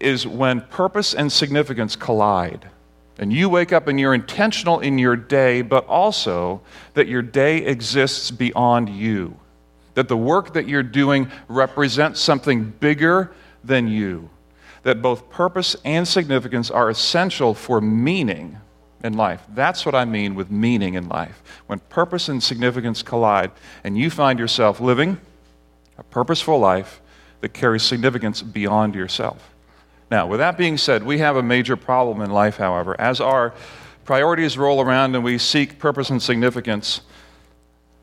is 0.00 0.26
when 0.26 0.62
purpose 0.62 1.12
and 1.12 1.30
significance 1.30 1.96
collide. 1.96 2.70
And 3.18 3.32
you 3.32 3.48
wake 3.48 3.72
up 3.72 3.86
and 3.86 3.98
you're 3.98 4.14
intentional 4.14 4.80
in 4.80 4.98
your 4.98 5.16
day, 5.16 5.62
but 5.62 5.86
also 5.86 6.60
that 6.94 7.06
your 7.06 7.22
day 7.22 7.58
exists 7.58 8.30
beyond 8.30 8.88
you. 8.88 9.36
That 9.94 10.08
the 10.08 10.16
work 10.16 10.54
that 10.54 10.66
you're 10.66 10.82
doing 10.82 11.30
represents 11.46 12.20
something 12.20 12.64
bigger 12.64 13.32
than 13.62 13.86
you. 13.86 14.30
That 14.82 15.00
both 15.00 15.30
purpose 15.30 15.76
and 15.84 16.06
significance 16.06 16.70
are 16.70 16.90
essential 16.90 17.54
for 17.54 17.80
meaning 17.80 18.58
in 19.04 19.12
life. 19.12 19.42
That's 19.54 19.86
what 19.86 19.94
I 19.94 20.04
mean 20.04 20.34
with 20.34 20.50
meaning 20.50 20.94
in 20.94 21.08
life. 21.08 21.42
When 21.66 21.78
purpose 21.78 22.28
and 22.28 22.42
significance 22.42 23.02
collide, 23.02 23.52
and 23.84 23.96
you 23.96 24.10
find 24.10 24.38
yourself 24.38 24.80
living 24.80 25.20
a 25.96 26.02
purposeful 26.02 26.58
life 26.58 27.00
that 27.40 27.50
carries 27.50 27.82
significance 27.84 28.42
beyond 28.42 28.94
yourself. 28.94 29.53
Now, 30.10 30.26
with 30.26 30.40
that 30.40 30.58
being 30.58 30.76
said, 30.76 31.02
we 31.02 31.18
have 31.18 31.36
a 31.36 31.42
major 31.42 31.76
problem 31.76 32.20
in 32.20 32.30
life, 32.30 32.56
however. 32.56 32.98
As 33.00 33.20
our 33.20 33.54
priorities 34.04 34.58
roll 34.58 34.80
around 34.80 35.14
and 35.14 35.24
we 35.24 35.38
seek 35.38 35.78
purpose 35.78 36.10
and 36.10 36.22
significance, 36.22 37.00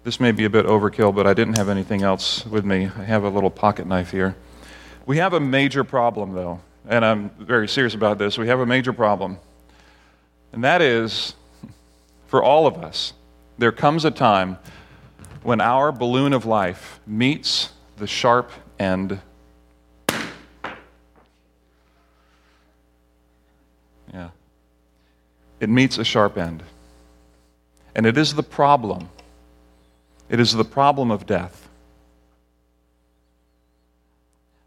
this 0.04 0.20
may 0.20 0.32
be 0.32 0.46
a 0.46 0.50
bit 0.50 0.66
overkill, 0.66 1.14
but 1.14 1.28
I 1.28 1.34
didn't 1.34 1.58
have 1.58 1.70
anything 1.70 2.02
else 2.02 2.46
with 2.46 2.66
me. 2.66 2.86
I 2.86 3.04
have 3.04 3.24
a 3.24 3.30
little 3.30 3.52
pocket 3.52 3.86
knife 3.86 4.12
here. 4.12 4.36
We 5.06 5.18
have 5.18 5.34
a 5.34 5.40
major 5.40 5.84
problem, 5.84 6.34
though, 6.34 6.60
and 6.88 7.06
I'm 7.06 7.30
very 7.40 7.68
serious 7.68 7.94
about 7.94 8.18
this. 8.18 8.38
We 8.38 8.48
have 8.48 8.60
a 8.60 8.66
major 8.66 8.94
problem, 8.94 9.38
and 10.52 10.64
that 10.64 10.82
is 10.82 11.36
for 12.28 12.42
all 12.42 12.66
of 12.66 12.78
us, 12.78 13.14
there 13.58 13.72
comes 13.72 14.06
a 14.06 14.12
time 14.12 14.58
when 15.44 15.60
our 15.60 15.92
balloon 15.92 16.34
of 16.34 16.46
life 16.46 17.00
meets 17.06 17.74
the 17.98 18.08
sharp 18.08 18.52
end 18.80 19.20
it 25.62 25.70
meets 25.70 25.98
a 25.98 26.04
sharp 26.04 26.38
end. 26.38 26.64
And 27.96 28.06
it 28.06 28.18
is 28.18 28.34
the 28.34 28.44
problem. 28.44 29.08
It 30.28 30.40
is 30.40 30.54
the 30.54 30.66
problem 30.66 31.12
of 31.12 31.26
death. 31.26 31.70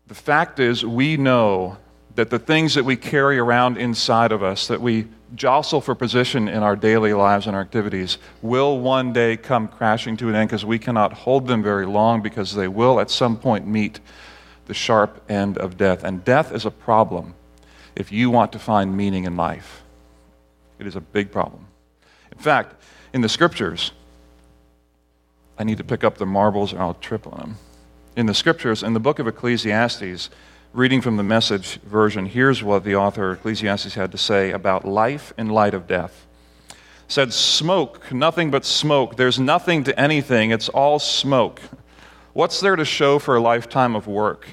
The 0.07 0.15
fact 0.15 0.61
is, 0.61 0.85
we 0.85 1.17
know 1.17 1.79
that 2.15 2.31
the 2.31 2.39
things 2.39 2.75
that 2.75 2.85
we 2.85 2.97
carry 2.97 3.39
around 3.39 3.77
inside 3.77 4.31
of 4.31 4.43
us, 4.43 4.69
that 4.69 4.81
we 4.81 5.09
jostle 5.35 5.81
for 5.81 5.97
position 5.97 6.47
in 6.47 6.63
our 6.63 6.77
daily 6.77 7.13
lives 7.13 7.49
and 7.49 7.57
our 7.57 7.63
activities, 7.63 8.19
will 8.41 8.79
one 8.79 9.13
day 9.13 9.37
come 9.37 9.67
crashing 9.67 10.17
to 10.19 10.29
an 10.29 10.37
end 10.37 10.49
because 10.49 10.65
we 10.65 10.79
cannot 10.79 11.13
hold 11.13 11.49
them 11.49 11.63
very 11.63 11.87
long 11.87 12.23
because 12.23 12.55
they 12.55 12.69
will 12.69 13.01
at 13.01 13.11
some 13.11 13.37
point 13.37 13.67
meet 13.67 13.99
the 14.67 14.75
sharp 14.75 15.29
end 15.29 15.59
of 15.59 15.77
death. 15.77 16.05
And 16.05 16.25
death 16.25 16.53
is 16.53 16.65
a 16.65 16.71
problem 16.71 17.35
if 17.97 18.13
you 18.13 18.31
want 18.31 18.53
to 18.53 18.61
find 18.61 18.97
meaning 18.97 19.25
in 19.25 19.37
life. 19.37 19.84
It 20.79 20.87
is 20.87 20.97
a 20.97 21.01
big 21.01 21.31
problem. 21.31 21.67
In 22.33 22.39
fact, 22.39 22.75
in 23.13 23.21
the 23.21 23.29
scriptures, 23.29 23.93
I 25.59 25.65
need 25.65 25.79
to 25.79 25.85
pick 25.85 26.03
up 26.03 26.19
the 26.19 26.27
marbles 26.27 26.73
or 26.73 26.81
I'll 26.81 26.95
trip 26.95 27.27
on 27.27 27.39
them. 27.39 27.57
In 28.17 28.27
the 28.27 28.35
scriptures, 28.35 28.83
in 28.83 28.93
the 28.93 29.01
book 29.01 29.19
of 29.19 29.27
Ecclesiastes, 29.27 30.31
reading 30.73 31.01
from 31.01 31.17
the 31.17 31.23
message 31.23 31.77
version, 31.83 32.27
here's 32.27 32.63
what 32.63 32.85
the 32.85 32.97
author 32.97 33.33
Ecclesiastes 33.33 33.95
had 33.95 34.11
to 34.13 34.19
say 34.19 34.51
about 34.51 34.85
life 34.85 35.33
in 35.39 35.49
light 35.49 35.75
of 35.75 35.87
death. 35.87 36.27
Said, 37.07 37.33
Smoke, 37.33 38.13
nothing 38.13 38.51
but 38.51 38.65
smoke. 38.65 39.17
There's 39.17 39.39
nothing 39.39 39.85
to 39.85 39.99
anything, 39.99 40.51
it's 40.51 40.69
all 40.69 40.99
smoke. 40.99 41.61
What's 42.33 42.61
there 42.61 42.75
to 42.75 42.85
show 42.85 43.21
for 43.21 43.37
a 43.37 43.41
lifetime 43.41 43.95
of 43.95 44.09
work? 44.09 44.49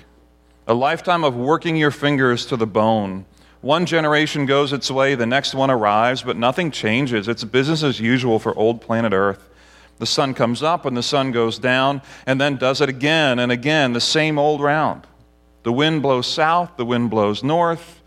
A 0.68 0.74
lifetime 0.74 1.24
of 1.24 1.36
working 1.36 1.76
your 1.76 1.90
fingers 1.90 2.46
to 2.48 2.58
the 2.58 2.68
bone. 2.68 3.26
One 3.62 3.86
generation 3.86 4.48
goes 4.48 4.74
its 4.74 4.90
way, 4.90 5.14
the 5.14 5.28
next 5.28 5.54
one 5.54 5.70
arrives, 5.70 6.24
but 6.24 6.36
nothing 6.36 6.72
changes. 6.72 7.28
It's 7.28 7.44
business 7.44 7.84
as 7.84 8.00
usual 8.00 8.40
for 8.40 8.58
old 8.58 8.82
planet 8.82 9.14
Earth. 9.14 9.50
The 10.00 10.08
sun 10.08 10.34
comes 10.34 10.64
up 10.64 10.86
and 10.88 10.98
the 10.98 11.04
sun 11.04 11.32
goes 11.32 11.60
down, 11.60 12.02
and 12.26 12.42
then 12.42 12.58
does 12.58 12.82
it 12.82 12.90
again 12.90 13.38
and 13.38 13.52
again, 13.52 13.94
the 13.94 14.02
same 14.02 14.40
old 14.40 14.62
round. 14.62 15.06
The 15.62 15.72
wind 15.72 16.02
blows 16.02 16.26
south, 16.26 16.76
the 16.76 16.86
wind 16.86 17.12
blows 17.12 17.44
north. 17.44 18.02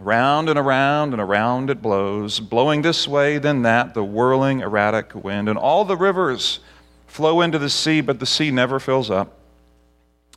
Around 0.00 0.48
and 0.48 0.58
around 0.58 1.12
and 1.12 1.20
around 1.20 1.70
it 1.70 1.82
blows, 1.82 2.38
blowing 2.38 2.82
this 2.82 3.08
way, 3.08 3.38
then 3.38 3.62
that, 3.62 3.94
the 3.94 4.04
whirling, 4.04 4.60
erratic 4.60 5.12
wind. 5.14 5.48
And 5.48 5.58
all 5.58 5.84
the 5.84 5.96
rivers 5.96 6.60
flow 7.08 7.40
into 7.40 7.58
the 7.58 7.70
sea, 7.70 8.00
but 8.00 8.20
the 8.20 8.26
sea 8.26 8.52
never 8.52 8.78
fills 8.78 9.10
up. 9.10 9.38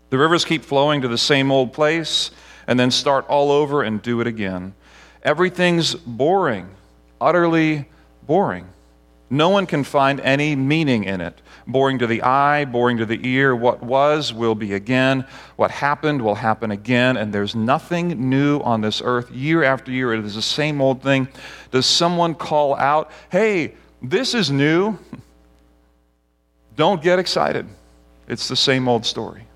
The 0.10 0.18
rivers 0.18 0.46
keep 0.46 0.64
flowing 0.64 1.02
to 1.02 1.08
the 1.08 1.18
same 1.18 1.52
old 1.52 1.74
place 1.74 2.32
and 2.68 2.80
then 2.80 2.92
start 2.92 3.26
all 3.28 3.52
over 3.52 3.82
and 3.82 4.02
do 4.02 4.22
it 4.22 4.28
again. 4.28 4.76
Everything's 5.24 5.96
boring, 5.96 6.70
utterly 7.20 7.88
boring. 8.26 8.68
No 9.30 9.50
one 9.50 9.66
can 9.66 9.84
find 9.84 10.22
any 10.22 10.56
meaning 10.56 11.04
in 11.04 11.20
it. 11.20 11.42
Boring 11.66 12.00
to 12.00 12.08
the 12.08 12.22
eye, 12.22 12.64
boring 12.64 12.98
to 12.98 13.06
the 13.06 13.20
ear. 13.28 13.54
What 13.54 13.84
was 13.84 14.34
will 14.34 14.56
be 14.56 14.74
again. 14.74 15.26
What 15.58 15.70
happened 15.70 16.22
will 16.22 16.36
happen 16.36 16.72
again. 16.72 17.18
And 17.18 17.34
there's 17.34 17.54
nothing 17.54 18.30
new 18.30 18.60
on 18.60 18.80
this 18.80 19.02
earth. 19.04 19.30
Year 19.32 19.64
after 19.64 19.92
year, 19.92 20.14
it 20.14 20.24
is 20.24 20.36
the 20.36 20.42
same 20.42 20.80
old 20.80 21.04
thing. 21.04 21.28
Does 21.72 21.86
someone 21.86 22.36
call 22.36 22.76
out, 22.76 23.12
hey, 23.30 23.74
this 24.02 24.34
is 24.34 24.50
new? 24.50 24.98
Don't 26.78 27.02
get 27.02 27.20
excited. 27.20 27.68
It's 28.30 28.48
the 28.48 28.56
same 28.56 28.88
old 28.88 29.06
story. 29.06 29.47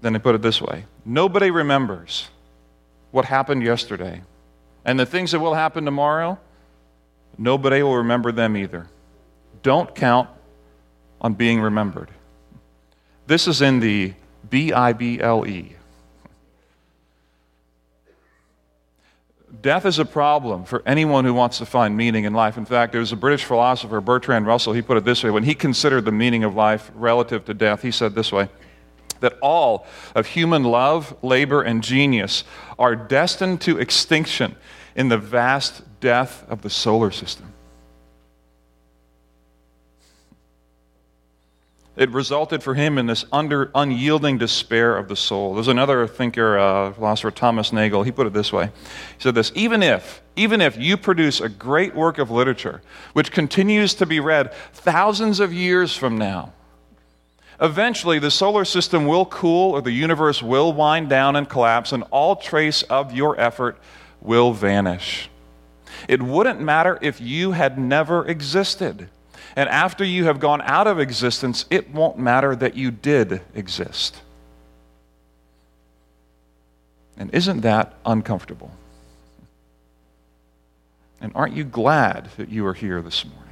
Then 0.00 0.12
they 0.12 0.18
put 0.18 0.34
it 0.34 0.42
this 0.42 0.60
way 0.60 0.84
Nobody 1.04 1.50
remembers 1.50 2.28
what 3.10 3.24
happened 3.24 3.62
yesterday. 3.62 4.22
And 4.84 4.98
the 4.98 5.06
things 5.06 5.32
that 5.32 5.40
will 5.40 5.54
happen 5.54 5.84
tomorrow, 5.84 6.38
Nobody 7.38 7.82
will 7.84 7.98
remember 7.98 8.32
them 8.32 8.56
either. 8.56 8.88
Don't 9.62 9.94
count 9.94 10.28
on 11.20 11.34
being 11.34 11.60
remembered. 11.60 12.10
This 13.28 13.46
is 13.46 13.62
in 13.62 13.78
the 13.78 14.14
B 14.50 14.72
I 14.72 14.92
B 14.92 15.20
L 15.20 15.46
E. 15.46 15.74
Death 19.60 19.86
is 19.86 19.98
a 19.98 20.04
problem 20.04 20.64
for 20.64 20.82
anyone 20.86 21.24
who 21.24 21.34
wants 21.34 21.58
to 21.58 21.66
find 21.66 21.96
meaning 21.96 22.24
in 22.24 22.32
life. 22.32 22.56
In 22.56 22.64
fact, 22.64 22.92
there 22.92 23.00
was 23.00 23.12
a 23.12 23.16
British 23.16 23.44
philosopher, 23.44 24.00
Bertrand 24.00 24.46
Russell, 24.46 24.72
he 24.72 24.82
put 24.82 24.96
it 24.96 25.04
this 25.04 25.24
way 25.24 25.30
when 25.30 25.42
he 25.42 25.54
considered 25.54 26.04
the 26.04 26.12
meaning 26.12 26.44
of 26.44 26.54
life 26.54 26.90
relative 26.94 27.44
to 27.46 27.54
death, 27.54 27.82
he 27.82 27.90
said 27.90 28.14
this 28.14 28.32
way 28.32 28.48
that 29.20 29.38
all 29.40 29.86
of 30.14 30.26
human 30.26 30.64
love, 30.64 31.16
labor, 31.22 31.62
and 31.62 31.82
genius 31.82 32.44
are 32.78 32.96
destined 32.96 33.60
to 33.62 33.78
extinction 33.78 34.56
in 34.94 35.08
the 35.08 35.18
vast 35.18 35.82
death 36.00 36.44
of 36.48 36.62
the 36.62 36.70
solar 36.70 37.10
system. 37.10 37.52
It 41.96 42.10
resulted 42.10 42.62
for 42.62 42.74
him 42.74 42.96
in 42.96 43.06
this 43.06 43.24
under, 43.32 43.72
unyielding 43.74 44.38
despair 44.38 44.96
of 44.96 45.08
the 45.08 45.16
soul. 45.16 45.54
There's 45.54 45.66
another 45.66 46.06
thinker, 46.06 46.56
uh, 46.56 46.92
philosopher 46.92 47.32
Thomas 47.32 47.72
Nagel. 47.72 48.04
He 48.04 48.12
put 48.12 48.28
it 48.28 48.32
this 48.32 48.52
way. 48.52 48.66
He 48.66 48.70
said 49.18 49.34
this: 49.34 49.50
even 49.56 49.82
if, 49.82 50.22
even 50.36 50.60
if 50.60 50.76
you 50.76 50.96
produce 50.96 51.40
a 51.40 51.48
great 51.48 51.96
work 51.96 52.18
of 52.18 52.30
literature 52.30 52.82
which 53.14 53.32
continues 53.32 53.94
to 53.94 54.06
be 54.06 54.20
read 54.20 54.54
thousands 54.72 55.40
of 55.40 55.52
years 55.52 55.96
from 55.96 56.16
now, 56.16 56.52
eventually 57.60 58.18
the 58.18 58.30
solar 58.30 58.64
system 58.64 59.06
will 59.06 59.26
cool 59.26 59.72
or 59.72 59.82
the 59.82 59.92
universe 59.92 60.42
will 60.42 60.72
wind 60.72 61.08
down 61.08 61.36
and 61.36 61.48
collapse, 61.48 61.92
and 61.92 62.04
all 62.10 62.36
trace 62.36 62.82
of 62.82 63.12
your 63.12 63.38
effort 63.40 63.78
will 64.20 64.52
vanish. 64.52 65.30
It 66.06 66.22
wouldn't 66.22 66.60
matter 66.60 66.98
if 67.00 67.20
you 67.20 67.52
had 67.52 67.78
never 67.78 68.26
existed. 68.26 69.08
And 69.56 69.68
after 69.68 70.04
you 70.04 70.24
have 70.24 70.38
gone 70.38 70.62
out 70.62 70.86
of 70.86 71.00
existence, 71.00 71.64
it 71.70 71.90
won't 71.90 72.18
matter 72.18 72.54
that 72.54 72.76
you 72.76 72.90
did 72.90 73.40
exist. 73.54 74.20
And 77.16 77.34
isn't 77.34 77.62
that 77.62 77.94
uncomfortable? 78.06 78.70
And 81.20 81.32
aren't 81.34 81.54
you 81.54 81.64
glad 81.64 82.30
that 82.36 82.48
you 82.48 82.64
are 82.66 82.74
here 82.74 83.02
this 83.02 83.24
morning? 83.24 83.47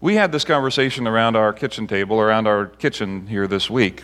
We 0.00 0.14
had 0.16 0.30
this 0.30 0.44
conversation 0.44 1.06
around 1.06 1.36
our 1.36 1.52
kitchen 1.52 1.86
table, 1.86 2.20
around 2.20 2.46
our 2.46 2.66
kitchen 2.66 3.26
here 3.26 3.46
this 3.46 3.70
week. 3.70 4.02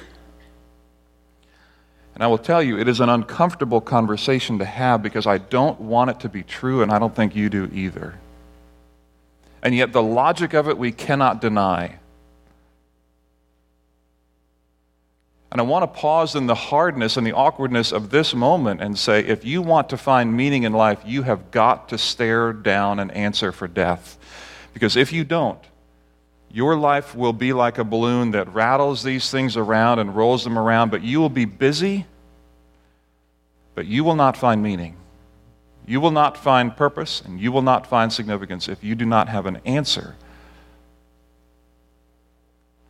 And 2.15 2.23
I 2.23 2.27
will 2.27 2.39
tell 2.39 2.63
you, 2.63 2.79
it 2.79 2.89
is 2.89 3.01
an 3.01 3.09
uncomfortable 3.09 3.81
conversation 3.81 4.59
to 4.59 4.65
have 4.65 5.03
because 5.03 5.27
I 5.27 5.39
don't 5.39 5.81
want 5.81 6.11
it 6.11 6.21
to 6.21 6.29
be 6.29 6.43
true, 6.43 6.83
and 6.83 6.91
I 6.93 6.99
don't 6.99 7.15
think 7.15 7.35
you 7.35 7.49
do 7.49 7.71
either. 7.73 8.19
And 9.63 9.75
yet, 9.75 9.93
the 9.93 10.03
logic 10.03 10.55
of 10.55 10.69
it 10.69 10.77
we 10.77 10.93
cannot 10.93 11.41
deny. 11.41 11.99
And 15.51 15.61
I 15.61 15.65
want 15.65 15.83
to 15.83 16.01
pause 16.01 16.35
in 16.35 16.47
the 16.47 16.55
hardness 16.55 17.19
and 17.19 17.27
the 17.27 17.33
awkwardness 17.33 17.93
of 17.93 18.09
this 18.09 18.35
moment 18.35 18.81
and 18.81 18.99
say 18.99 19.21
if 19.21 19.45
you 19.45 19.61
want 19.61 19.91
to 19.91 19.99
find 19.99 20.35
meaning 20.35 20.63
in 20.63 20.73
life, 20.73 21.03
you 21.05 21.23
have 21.25 21.51
got 21.51 21.91
to 21.91 21.99
stare 21.99 22.55
down 22.55 22.99
and 22.99 23.13
answer 23.13 23.53
for 23.53 23.69
death. 23.69 24.19
Because 24.73 24.97
if 24.97 25.13
you 25.13 25.25
don't, 25.25 25.61
your 26.53 26.77
life 26.77 27.15
will 27.15 27.33
be 27.33 27.53
like 27.53 27.79
a 27.79 27.85
balloon 27.85 28.33
that 28.33 28.53
rattles 28.53 29.03
these 29.03 29.31
things 29.31 29.57
around 29.57 29.99
and 29.99 30.15
rolls 30.15 30.45
them 30.45 30.59
around, 30.59 30.91
but 30.91 31.03
you 31.03 31.19
will 31.19 31.31
be 31.31 31.47
busy, 31.47 32.05
but 33.75 33.87
you 33.87 34.05
will 34.05 34.15
not 34.15 34.37
find 34.37 34.63
meaning. 34.63 34.97
You 35.87 36.01
will 36.01 36.11
not 36.11 36.37
find 36.37 36.77
purpose, 36.77 37.23
and 37.23 37.41
you 37.41 37.51
will 37.51 37.63
not 37.63 37.87
find 37.87 38.13
significance 38.13 38.69
if 38.69 38.85
you 38.85 38.95
do 38.95 39.07
not 39.07 39.29
have 39.29 39.47
an 39.47 39.61
answer 39.65 40.15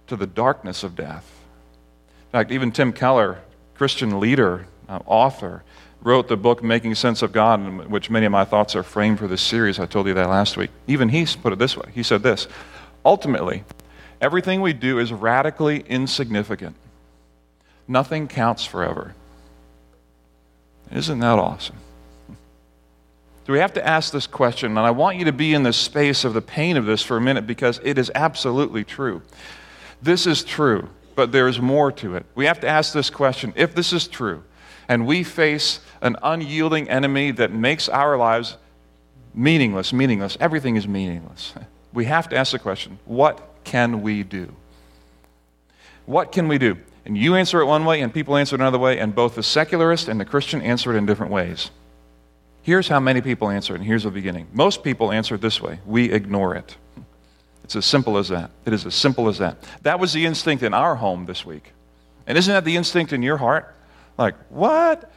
to 0.08 0.16
the 0.16 0.26
darkness 0.26 0.82
of 0.82 0.96
death. 0.96 1.30
In 2.26 2.32
fact, 2.32 2.50
even 2.50 2.72
Tim 2.72 2.92
Keller, 2.92 3.40
Christian 3.76 4.18
leader, 4.18 4.66
uh, 4.88 4.98
author, 5.06 5.62
wrote 6.02 6.26
the 6.26 6.36
book 6.36 6.62
Making 6.64 6.96
Sense 6.96 7.22
of 7.22 7.32
God, 7.32 7.60
in 7.60 7.90
which 7.90 8.10
many 8.10 8.26
of 8.26 8.32
my 8.32 8.44
thoughts 8.44 8.74
are 8.74 8.82
framed 8.82 9.20
for 9.20 9.28
this 9.28 9.40
series. 9.40 9.78
I 9.78 9.86
told 9.86 10.08
you 10.08 10.14
that 10.14 10.28
last 10.28 10.56
week. 10.56 10.70
Even 10.88 11.08
he 11.08 11.24
put 11.24 11.52
it 11.52 11.58
this 11.60 11.76
way 11.76 11.90
He 11.94 12.02
said 12.02 12.22
this 12.24 12.48
Ultimately, 13.04 13.64
everything 14.20 14.60
we 14.60 14.72
do 14.72 14.98
is 14.98 15.12
radically 15.12 15.80
insignificant. 15.80 16.76
Nothing 17.88 18.28
counts 18.28 18.64
forever. 18.64 19.14
Isn't 20.90 21.18
that 21.20 21.38
awesome? 21.38 21.76
So 23.46 23.52
we 23.52 23.58
have 23.58 23.72
to 23.72 23.86
ask 23.86 24.12
this 24.12 24.28
question, 24.28 24.70
and 24.70 24.78
I 24.78 24.92
want 24.92 25.16
you 25.18 25.24
to 25.24 25.32
be 25.32 25.52
in 25.52 25.64
the 25.64 25.72
space 25.72 26.24
of 26.24 26.32
the 26.32 26.40
pain 26.40 26.76
of 26.76 26.86
this 26.86 27.02
for 27.02 27.16
a 27.16 27.20
minute 27.20 27.46
because 27.46 27.80
it 27.82 27.98
is 27.98 28.10
absolutely 28.14 28.84
true. 28.84 29.22
This 30.00 30.28
is 30.28 30.44
true, 30.44 30.88
but 31.16 31.32
there 31.32 31.48
is 31.48 31.60
more 31.60 31.90
to 31.92 32.14
it. 32.14 32.24
We 32.36 32.44
have 32.44 32.60
to 32.60 32.68
ask 32.68 32.92
this 32.92 33.10
question 33.10 33.52
if 33.56 33.74
this 33.74 33.92
is 33.92 34.06
true, 34.06 34.44
and 34.88 35.06
we 35.06 35.24
face 35.24 35.80
an 36.00 36.16
unyielding 36.22 36.88
enemy 36.88 37.32
that 37.32 37.52
makes 37.52 37.88
our 37.88 38.16
lives 38.16 38.58
meaningless, 39.34 39.92
meaningless, 39.92 40.36
everything 40.38 40.76
is 40.76 40.86
meaningless. 40.86 41.54
We 41.92 42.06
have 42.06 42.28
to 42.30 42.36
ask 42.36 42.52
the 42.52 42.58
question 42.58 42.98
what 43.04 43.40
can 43.64 44.02
we 44.02 44.22
do? 44.22 44.54
What 46.06 46.32
can 46.32 46.48
we 46.48 46.58
do? 46.58 46.76
And 47.04 47.16
you 47.16 47.34
answer 47.34 47.60
it 47.60 47.66
one 47.66 47.84
way, 47.84 48.00
and 48.00 48.14
people 48.14 48.36
answer 48.36 48.54
it 48.54 48.60
another 48.60 48.78
way, 48.78 48.98
and 48.98 49.14
both 49.14 49.34
the 49.34 49.42
secularist 49.42 50.08
and 50.08 50.20
the 50.20 50.24
Christian 50.24 50.62
answer 50.62 50.94
it 50.94 50.98
in 50.98 51.06
different 51.06 51.32
ways. 51.32 51.70
Here's 52.62 52.86
how 52.86 53.00
many 53.00 53.20
people 53.20 53.50
answer 53.50 53.74
it, 53.74 53.78
and 53.78 53.86
here's 53.86 54.04
the 54.04 54.10
beginning. 54.10 54.46
Most 54.52 54.84
people 54.84 55.10
answer 55.10 55.34
it 55.34 55.40
this 55.40 55.60
way 55.60 55.80
we 55.84 56.12
ignore 56.12 56.54
it. 56.54 56.76
It's 57.64 57.76
as 57.76 57.84
simple 57.84 58.18
as 58.18 58.28
that. 58.28 58.50
It 58.64 58.72
is 58.72 58.86
as 58.86 58.94
simple 58.94 59.28
as 59.28 59.38
that. 59.38 59.56
That 59.82 59.98
was 59.98 60.12
the 60.12 60.26
instinct 60.26 60.62
in 60.62 60.74
our 60.74 60.96
home 60.96 61.26
this 61.26 61.44
week. 61.44 61.72
And 62.26 62.38
isn't 62.38 62.52
that 62.52 62.64
the 62.64 62.76
instinct 62.76 63.12
in 63.12 63.22
your 63.22 63.36
heart? 63.36 63.74
Like, 64.18 64.34
what? 64.48 65.10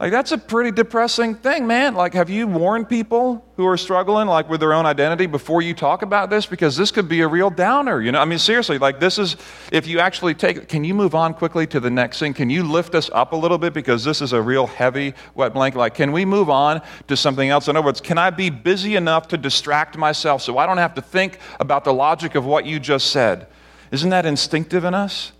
Like, 0.00 0.10
that's 0.10 0.32
a 0.32 0.38
pretty 0.38 0.72
depressing 0.72 1.36
thing, 1.36 1.68
man. 1.68 1.94
Like, 1.94 2.14
have 2.14 2.28
you 2.28 2.48
warned 2.48 2.88
people 2.88 3.46
who 3.56 3.64
are 3.64 3.76
struggling, 3.76 4.26
like, 4.26 4.48
with 4.48 4.58
their 4.58 4.72
own 4.72 4.86
identity 4.86 5.26
before 5.26 5.62
you 5.62 5.72
talk 5.72 6.02
about 6.02 6.30
this? 6.30 6.46
Because 6.46 6.76
this 6.76 6.90
could 6.90 7.08
be 7.08 7.20
a 7.20 7.28
real 7.28 7.48
downer, 7.48 8.00
you 8.00 8.10
know? 8.10 8.18
I 8.18 8.24
mean, 8.24 8.40
seriously, 8.40 8.76
like, 8.78 8.98
this 8.98 9.20
is, 9.20 9.36
if 9.70 9.86
you 9.86 10.00
actually 10.00 10.34
take, 10.34 10.68
can 10.68 10.82
you 10.82 10.94
move 10.94 11.14
on 11.14 11.32
quickly 11.32 11.64
to 11.68 11.78
the 11.78 11.90
next 11.90 12.18
thing? 12.18 12.34
Can 12.34 12.50
you 12.50 12.64
lift 12.64 12.96
us 12.96 13.08
up 13.12 13.32
a 13.32 13.36
little 13.36 13.56
bit? 13.56 13.72
Because 13.72 14.02
this 14.02 14.20
is 14.20 14.32
a 14.32 14.42
real 14.42 14.66
heavy, 14.66 15.14
wet 15.36 15.54
blanket. 15.54 15.78
Like, 15.78 15.94
can 15.94 16.10
we 16.10 16.24
move 16.24 16.50
on 16.50 16.82
to 17.06 17.16
something 17.16 17.48
else? 17.48 17.68
In 17.68 17.76
other 17.76 17.86
words, 17.86 18.00
can 18.00 18.18
I 18.18 18.30
be 18.30 18.50
busy 18.50 18.96
enough 18.96 19.28
to 19.28 19.38
distract 19.38 19.96
myself 19.96 20.42
so 20.42 20.58
I 20.58 20.66
don't 20.66 20.78
have 20.78 20.94
to 20.94 21.02
think 21.02 21.38
about 21.60 21.84
the 21.84 21.94
logic 21.94 22.34
of 22.34 22.44
what 22.44 22.66
you 22.66 22.80
just 22.80 23.12
said? 23.12 23.46
Isn't 23.92 24.10
that 24.10 24.26
instinctive 24.26 24.82
in 24.82 24.92
us? 24.92 25.30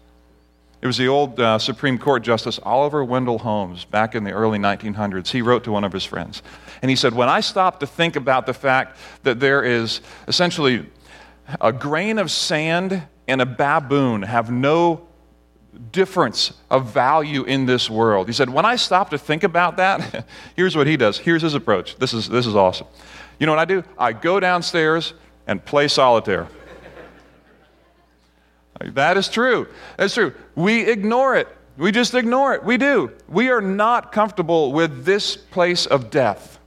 It 0.84 0.86
was 0.86 0.98
the 0.98 1.08
old 1.08 1.40
uh, 1.40 1.58
Supreme 1.58 1.96
Court 1.96 2.22
Justice 2.22 2.60
Oliver 2.62 3.02
Wendell 3.02 3.38
Holmes 3.38 3.86
back 3.86 4.14
in 4.14 4.22
the 4.22 4.32
early 4.32 4.58
1900s. 4.58 5.28
He 5.28 5.40
wrote 5.40 5.64
to 5.64 5.72
one 5.72 5.82
of 5.82 5.94
his 5.94 6.04
friends. 6.04 6.42
And 6.82 6.90
he 6.90 6.94
said, 6.94 7.14
When 7.14 7.26
I 7.26 7.40
stop 7.40 7.80
to 7.80 7.86
think 7.86 8.16
about 8.16 8.44
the 8.44 8.52
fact 8.52 8.98
that 9.22 9.40
there 9.40 9.62
is 9.62 10.02
essentially 10.28 10.84
a 11.58 11.72
grain 11.72 12.18
of 12.18 12.30
sand 12.30 13.02
and 13.26 13.40
a 13.40 13.46
baboon 13.46 14.20
have 14.24 14.50
no 14.50 15.08
difference 15.90 16.52
of 16.70 16.92
value 16.92 17.44
in 17.44 17.64
this 17.64 17.88
world. 17.88 18.26
He 18.26 18.34
said, 18.34 18.50
When 18.50 18.66
I 18.66 18.76
stop 18.76 19.08
to 19.08 19.16
think 19.16 19.42
about 19.42 19.78
that, 19.78 20.26
here's 20.54 20.76
what 20.76 20.86
he 20.86 20.98
does. 20.98 21.16
Here's 21.16 21.40
his 21.40 21.54
approach. 21.54 21.96
This 21.96 22.12
is, 22.12 22.28
this 22.28 22.46
is 22.46 22.54
awesome. 22.54 22.88
You 23.38 23.46
know 23.46 23.52
what 23.52 23.58
I 23.58 23.64
do? 23.64 23.84
I 23.96 24.12
go 24.12 24.38
downstairs 24.38 25.14
and 25.46 25.64
play 25.64 25.88
solitaire. 25.88 26.46
That 28.80 29.16
is 29.16 29.28
true. 29.28 29.68
That's 29.96 30.14
true. 30.14 30.32
We 30.54 30.88
ignore 30.88 31.36
it. 31.36 31.48
We 31.76 31.92
just 31.92 32.14
ignore 32.14 32.54
it. 32.54 32.64
We 32.64 32.76
do. 32.76 33.12
We 33.28 33.50
are 33.50 33.60
not 33.60 34.12
comfortable 34.12 34.72
with 34.72 35.04
this 35.04 35.36
place 35.36 35.86
of 35.86 36.10
death. 36.10 36.58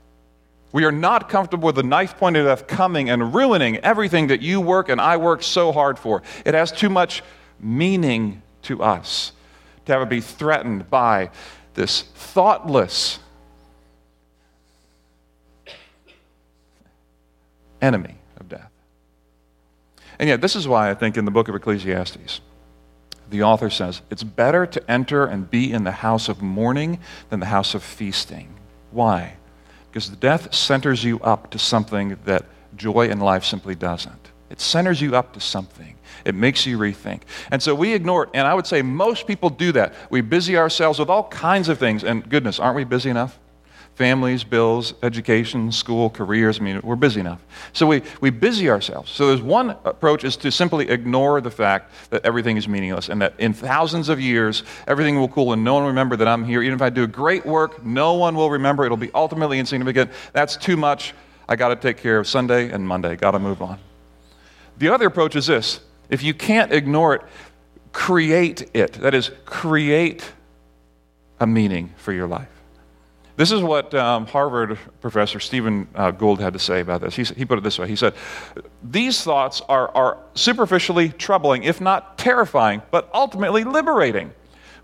We 0.72 0.84
are 0.84 0.92
not 0.92 1.28
comfortable 1.28 1.66
with 1.66 1.76
the 1.76 1.82
knife 1.82 2.18
point 2.18 2.36
of 2.36 2.44
death 2.44 2.66
coming 2.66 3.08
and 3.08 3.34
ruining 3.34 3.78
everything 3.78 4.26
that 4.26 4.42
you 4.42 4.60
work 4.60 4.90
and 4.90 5.00
I 5.00 5.16
work 5.16 5.42
so 5.42 5.72
hard 5.72 5.98
for. 5.98 6.22
It 6.44 6.54
has 6.54 6.70
too 6.70 6.90
much 6.90 7.22
meaning 7.58 8.42
to 8.62 8.82
us 8.82 9.32
to 9.86 9.92
have 9.92 10.02
it 10.02 10.10
be 10.10 10.20
threatened 10.20 10.90
by 10.90 11.30
this 11.72 12.02
thoughtless 12.02 13.18
enemy 17.80 18.16
of 18.38 18.48
death. 18.48 18.67
And 20.18 20.28
yet, 20.28 20.40
this 20.40 20.56
is 20.56 20.66
why 20.66 20.90
I 20.90 20.94
think 20.94 21.16
in 21.16 21.24
the 21.24 21.30
book 21.30 21.48
of 21.48 21.54
Ecclesiastes, 21.54 22.40
the 23.30 23.42
author 23.42 23.70
says 23.70 24.02
it's 24.10 24.22
better 24.22 24.66
to 24.66 24.90
enter 24.90 25.26
and 25.26 25.50
be 25.50 25.72
in 25.72 25.84
the 25.84 25.92
house 25.92 26.28
of 26.28 26.42
mourning 26.42 26.98
than 27.30 27.40
the 27.40 27.46
house 27.46 27.74
of 27.74 27.82
feasting. 27.82 28.54
Why? 28.90 29.34
Because 29.90 30.10
the 30.10 30.16
death 30.16 30.54
centers 30.54 31.04
you 31.04 31.20
up 31.20 31.50
to 31.50 31.58
something 31.58 32.16
that 32.24 32.44
joy 32.76 33.08
in 33.08 33.20
life 33.20 33.44
simply 33.44 33.74
doesn't. 33.74 34.30
It 34.50 34.60
centers 34.60 35.00
you 35.00 35.14
up 35.14 35.34
to 35.34 35.40
something. 35.40 35.96
It 36.24 36.34
makes 36.34 36.66
you 36.66 36.78
rethink. 36.78 37.22
And 37.50 37.62
so 37.62 37.74
we 37.74 37.92
ignore 37.92 38.24
it. 38.24 38.30
And 38.34 38.46
I 38.46 38.54
would 38.54 38.66
say 38.66 38.82
most 38.82 39.26
people 39.26 39.50
do 39.50 39.72
that. 39.72 39.94
We 40.10 40.20
busy 40.22 40.56
ourselves 40.56 40.98
with 40.98 41.10
all 41.10 41.28
kinds 41.28 41.68
of 41.68 41.78
things. 41.78 42.02
And 42.02 42.28
goodness, 42.28 42.58
aren't 42.58 42.76
we 42.76 42.84
busy 42.84 43.10
enough? 43.10 43.38
Families, 43.98 44.44
bills, 44.44 44.94
education, 45.02 45.72
school, 45.72 46.08
careers. 46.08 46.60
I 46.60 46.62
mean, 46.62 46.80
we're 46.84 46.94
busy 46.94 47.18
enough. 47.18 47.44
So 47.72 47.84
we, 47.84 48.02
we 48.20 48.30
busy 48.30 48.70
ourselves. 48.70 49.10
So 49.10 49.26
there's 49.26 49.42
one 49.42 49.70
approach 49.84 50.22
is 50.22 50.36
to 50.36 50.52
simply 50.52 50.88
ignore 50.88 51.40
the 51.40 51.50
fact 51.50 51.90
that 52.10 52.24
everything 52.24 52.56
is 52.56 52.68
meaningless 52.68 53.08
and 53.08 53.20
that 53.20 53.34
in 53.38 53.52
thousands 53.52 54.08
of 54.08 54.20
years, 54.20 54.62
everything 54.86 55.18
will 55.18 55.26
cool 55.26 55.52
and 55.52 55.64
no 55.64 55.74
one 55.74 55.82
will 55.82 55.88
remember 55.88 56.14
that 56.14 56.28
I'm 56.28 56.44
here. 56.44 56.62
Even 56.62 56.76
if 56.76 56.80
I 56.80 56.90
do 56.90 57.08
great 57.08 57.44
work, 57.44 57.84
no 57.84 58.14
one 58.14 58.36
will 58.36 58.50
remember. 58.50 58.84
It'll 58.84 58.96
be 58.96 59.10
ultimately 59.14 59.58
insignificant. 59.58 60.12
That's 60.32 60.56
too 60.56 60.76
much. 60.76 61.12
I 61.48 61.56
got 61.56 61.70
to 61.70 61.76
take 61.76 61.96
care 61.96 62.20
of 62.20 62.28
Sunday 62.28 62.70
and 62.70 62.86
Monday. 62.86 63.16
Got 63.16 63.32
to 63.32 63.40
move 63.40 63.60
on. 63.60 63.80
The 64.76 64.90
other 64.90 65.08
approach 65.08 65.34
is 65.34 65.48
this 65.48 65.80
if 66.08 66.22
you 66.22 66.34
can't 66.34 66.72
ignore 66.72 67.16
it, 67.16 67.22
create 67.90 68.70
it. 68.74 68.92
That 68.92 69.14
is, 69.14 69.32
create 69.44 70.24
a 71.40 71.48
meaning 71.48 71.94
for 71.96 72.12
your 72.12 72.28
life. 72.28 72.57
This 73.38 73.52
is 73.52 73.62
what 73.62 73.94
um, 73.94 74.26
Harvard 74.26 74.76
professor 75.00 75.38
Stephen 75.38 75.86
uh, 75.94 76.10
Gould 76.10 76.40
had 76.40 76.54
to 76.54 76.58
say 76.58 76.80
about 76.80 77.02
this. 77.02 77.14
He, 77.14 77.22
he 77.22 77.44
put 77.44 77.56
it 77.56 77.62
this 77.62 77.78
way 77.78 77.86
He 77.86 77.94
said, 77.94 78.14
These 78.82 79.22
thoughts 79.22 79.62
are, 79.68 79.94
are 79.94 80.18
superficially 80.34 81.10
troubling, 81.10 81.62
if 81.62 81.80
not 81.80 82.18
terrifying, 82.18 82.82
but 82.90 83.08
ultimately 83.14 83.62
liberating 83.62 84.32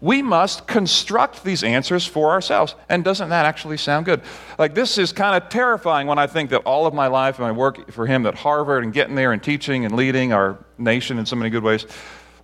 we 0.00 0.20
must 0.20 0.66
construct 0.66 1.42
these 1.44 1.64
answers 1.64 2.06
for 2.06 2.30
ourselves. 2.30 2.74
And 2.90 3.02
doesn't 3.02 3.30
that 3.30 3.46
actually 3.46 3.78
sound 3.78 4.04
good? 4.04 4.20
Like, 4.58 4.74
this 4.74 4.98
is 4.98 5.12
kind 5.12 5.42
of 5.42 5.48
terrifying 5.48 6.06
when 6.06 6.18
I 6.18 6.26
think 6.26 6.50
that 6.50 6.60
all 6.66 6.86
of 6.86 6.92
my 6.92 7.06
life 7.06 7.38
and 7.38 7.46
my 7.46 7.52
work 7.52 7.90
for 7.90 8.06
him 8.06 8.26
at 8.26 8.34
Harvard 8.34 8.84
and 8.84 8.92
getting 8.92 9.14
there 9.14 9.32
and 9.32 9.42
teaching 9.42 9.86
and 9.86 9.96
leading 9.96 10.34
our 10.34 10.58
nation 10.76 11.18
in 11.18 11.24
so 11.24 11.36
many 11.36 11.48
good 11.48 11.62
ways, 11.62 11.86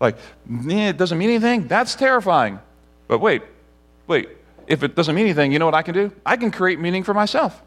like, 0.00 0.16
it 0.48 0.96
doesn't 0.96 1.18
mean 1.18 1.28
anything? 1.28 1.68
That's 1.68 1.94
terrifying. 1.94 2.58
But 3.08 3.18
wait, 3.18 3.42
wait. 4.06 4.39
If 4.71 4.85
it 4.85 4.95
doesn't 4.95 5.17
mean 5.17 5.26
anything, 5.26 5.50
you 5.50 5.59
know 5.59 5.65
what 5.67 5.75
I 5.75 5.83
can 5.83 5.95
do? 5.95 6.13
I 6.25 6.37
can 6.37 6.52
create 6.52 6.78
meaning 6.78 7.02
for 7.02 7.13
myself. 7.13 7.61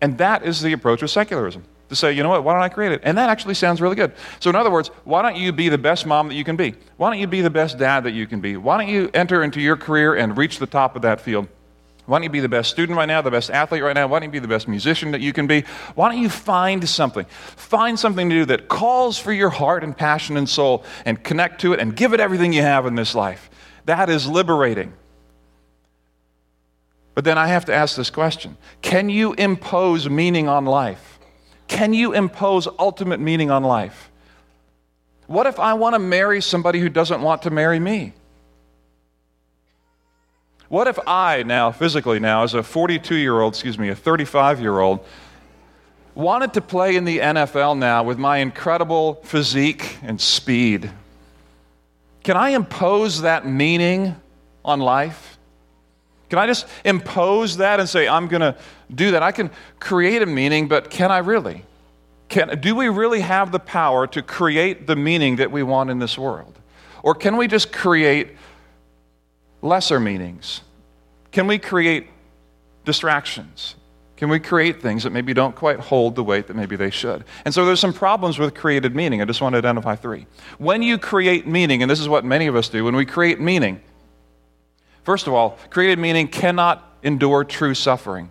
And 0.00 0.16
that 0.18 0.44
is 0.44 0.62
the 0.62 0.72
approach 0.72 1.02
of 1.02 1.10
secularism 1.10 1.62
to 1.90 1.96
say, 1.96 2.12
you 2.12 2.22
know 2.22 2.30
what, 2.30 2.42
why 2.42 2.54
don't 2.54 2.62
I 2.62 2.70
create 2.70 2.92
it? 2.92 3.02
And 3.04 3.18
that 3.18 3.28
actually 3.28 3.52
sounds 3.54 3.82
really 3.82 3.96
good. 3.96 4.12
So, 4.40 4.48
in 4.48 4.56
other 4.56 4.70
words, 4.70 4.88
why 5.04 5.20
don't 5.20 5.36
you 5.36 5.52
be 5.52 5.68
the 5.68 5.78
best 5.78 6.06
mom 6.06 6.28
that 6.28 6.34
you 6.34 6.44
can 6.44 6.56
be? 6.56 6.74
Why 6.96 7.10
don't 7.10 7.18
you 7.18 7.26
be 7.26 7.42
the 7.42 7.50
best 7.50 7.76
dad 7.76 8.04
that 8.04 8.12
you 8.12 8.26
can 8.26 8.40
be? 8.40 8.56
Why 8.56 8.78
don't 8.78 8.88
you 8.88 9.10
enter 9.12 9.42
into 9.42 9.60
your 9.60 9.76
career 9.76 10.14
and 10.14 10.38
reach 10.38 10.58
the 10.58 10.66
top 10.66 10.96
of 10.96 11.02
that 11.02 11.20
field? 11.20 11.48
Why 12.06 12.16
don't 12.16 12.22
you 12.22 12.30
be 12.30 12.40
the 12.40 12.48
best 12.48 12.70
student 12.70 12.96
right 12.96 13.04
now, 13.04 13.20
the 13.20 13.30
best 13.30 13.50
athlete 13.50 13.82
right 13.82 13.94
now? 13.94 14.06
Why 14.06 14.18
don't 14.18 14.28
you 14.28 14.32
be 14.32 14.38
the 14.38 14.48
best 14.48 14.68
musician 14.68 15.10
that 15.10 15.20
you 15.20 15.34
can 15.34 15.46
be? 15.46 15.64
Why 15.94 16.10
don't 16.10 16.22
you 16.22 16.30
find 16.30 16.88
something? 16.88 17.26
Find 17.56 17.98
something 17.98 18.30
to 18.30 18.34
do 18.34 18.44
that 18.46 18.68
calls 18.68 19.18
for 19.18 19.32
your 19.34 19.50
heart 19.50 19.84
and 19.84 19.94
passion 19.94 20.38
and 20.38 20.48
soul 20.48 20.84
and 21.04 21.22
connect 21.22 21.60
to 21.62 21.74
it 21.74 21.80
and 21.80 21.94
give 21.94 22.14
it 22.14 22.20
everything 22.20 22.54
you 22.54 22.62
have 22.62 22.86
in 22.86 22.94
this 22.94 23.14
life. 23.14 23.50
That 23.84 24.08
is 24.08 24.26
liberating. 24.26 24.94
But 27.18 27.24
then 27.24 27.36
I 27.36 27.48
have 27.48 27.64
to 27.64 27.74
ask 27.74 27.96
this 27.96 28.10
question 28.10 28.56
Can 28.80 29.10
you 29.10 29.32
impose 29.32 30.08
meaning 30.08 30.48
on 30.48 30.66
life? 30.66 31.18
Can 31.66 31.92
you 31.92 32.12
impose 32.12 32.68
ultimate 32.78 33.18
meaning 33.18 33.50
on 33.50 33.64
life? 33.64 34.08
What 35.26 35.48
if 35.48 35.58
I 35.58 35.74
want 35.74 35.96
to 35.96 35.98
marry 35.98 36.40
somebody 36.40 36.78
who 36.78 36.88
doesn't 36.88 37.20
want 37.20 37.42
to 37.42 37.50
marry 37.50 37.80
me? 37.80 38.12
What 40.68 40.86
if 40.86 40.96
I, 41.08 41.42
now, 41.42 41.72
physically 41.72 42.20
now, 42.20 42.44
as 42.44 42.54
a 42.54 42.62
42 42.62 43.16
year 43.16 43.40
old, 43.40 43.54
excuse 43.54 43.80
me, 43.80 43.88
a 43.88 43.96
35 43.96 44.60
year 44.60 44.78
old, 44.78 45.04
wanted 46.14 46.54
to 46.54 46.60
play 46.60 46.94
in 46.94 47.04
the 47.04 47.18
NFL 47.18 47.78
now 47.78 48.04
with 48.04 48.18
my 48.18 48.36
incredible 48.36 49.14
physique 49.24 49.98
and 50.04 50.20
speed? 50.20 50.88
Can 52.22 52.36
I 52.36 52.50
impose 52.50 53.22
that 53.22 53.44
meaning 53.44 54.14
on 54.64 54.78
life? 54.78 55.37
Can 56.28 56.38
I 56.38 56.46
just 56.46 56.66
impose 56.84 57.56
that 57.56 57.80
and 57.80 57.88
say, 57.88 58.06
I'm 58.06 58.28
going 58.28 58.40
to 58.40 58.56
do 58.94 59.12
that? 59.12 59.22
I 59.22 59.32
can 59.32 59.50
create 59.80 60.22
a 60.22 60.26
meaning, 60.26 60.68
but 60.68 60.90
can 60.90 61.10
I 61.10 61.18
really? 61.18 61.64
Can, 62.28 62.60
do 62.60 62.74
we 62.74 62.88
really 62.88 63.20
have 63.20 63.52
the 63.52 63.58
power 63.58 64.06
to 64.08 64.22
create 64.22 64.86
the 64.86 64.96
meaning 64.96 65.36
that 65.36 65.50
we 65.50 65.62
want 65.62 65.90
in 65.90 65.98
this 65.98 66.18
world? 66.18 66.58
Or 67.02 67.14
can 67.14 67.36
we 67.36 67.48
just 67.48 67.72
create 67.72 68.36
lesser 69.62 69.98
meanings? 69.98 70.60
Can 71.32 71.46
we 71.46 71.58
create 71.58 72.08
distractions? 72.84 73.76
Can 74.18 74.28
we 74.28 74.40
create 74.40 74.82
things 74.82 75.04
that 75.04 75.10
maybe 75.10 75.32
don't 75.32 75.54
quite 75.54 75.78
hold 75.78 76.16
the 76.16 76.24
weight 76.24 76.48
that 76.48 76.56
maybe 76.56 76.74
they 76.74 76.90
should? 76.90 77.24
And 77.44 77.54
so 77.54 77.64
there's 77.64 77.80
some 77.80 77.92
problems 77.92 78.38
with 78.38 78.52
created 78.54 78.94
meaning. 78.96 79.22
I 79.22 79.24
just 79.24 79.40
want 79.40 79.52
to 79.52 79.58
identify 79.58 79.94
three. 79.94 80.26
When 80.58 80.82
you 80.82 80.98
create 80.98 81.46
meaning, 81.46 81.82
and 81.82 81.90
this 81.90 82.00
is 82.00 82.08
what 82.08 82.24
many 82.24 82.48
of 82.48 82.56
us 82.56 82.68
do, 82.68 82.84
when 82.84 82.96
we 82.96 83.06
create 83.06 83.40
meaning, 83.40 83.80
First 85.08 85.26
of 85.26 85.32
all, 85.32 85.56
created 85.70 85.98
meaning 85.98 86.28
cannot 86.28 86.98
endure 87.02 87.42
true 87.42 87.72
suffering. 87.72 88.30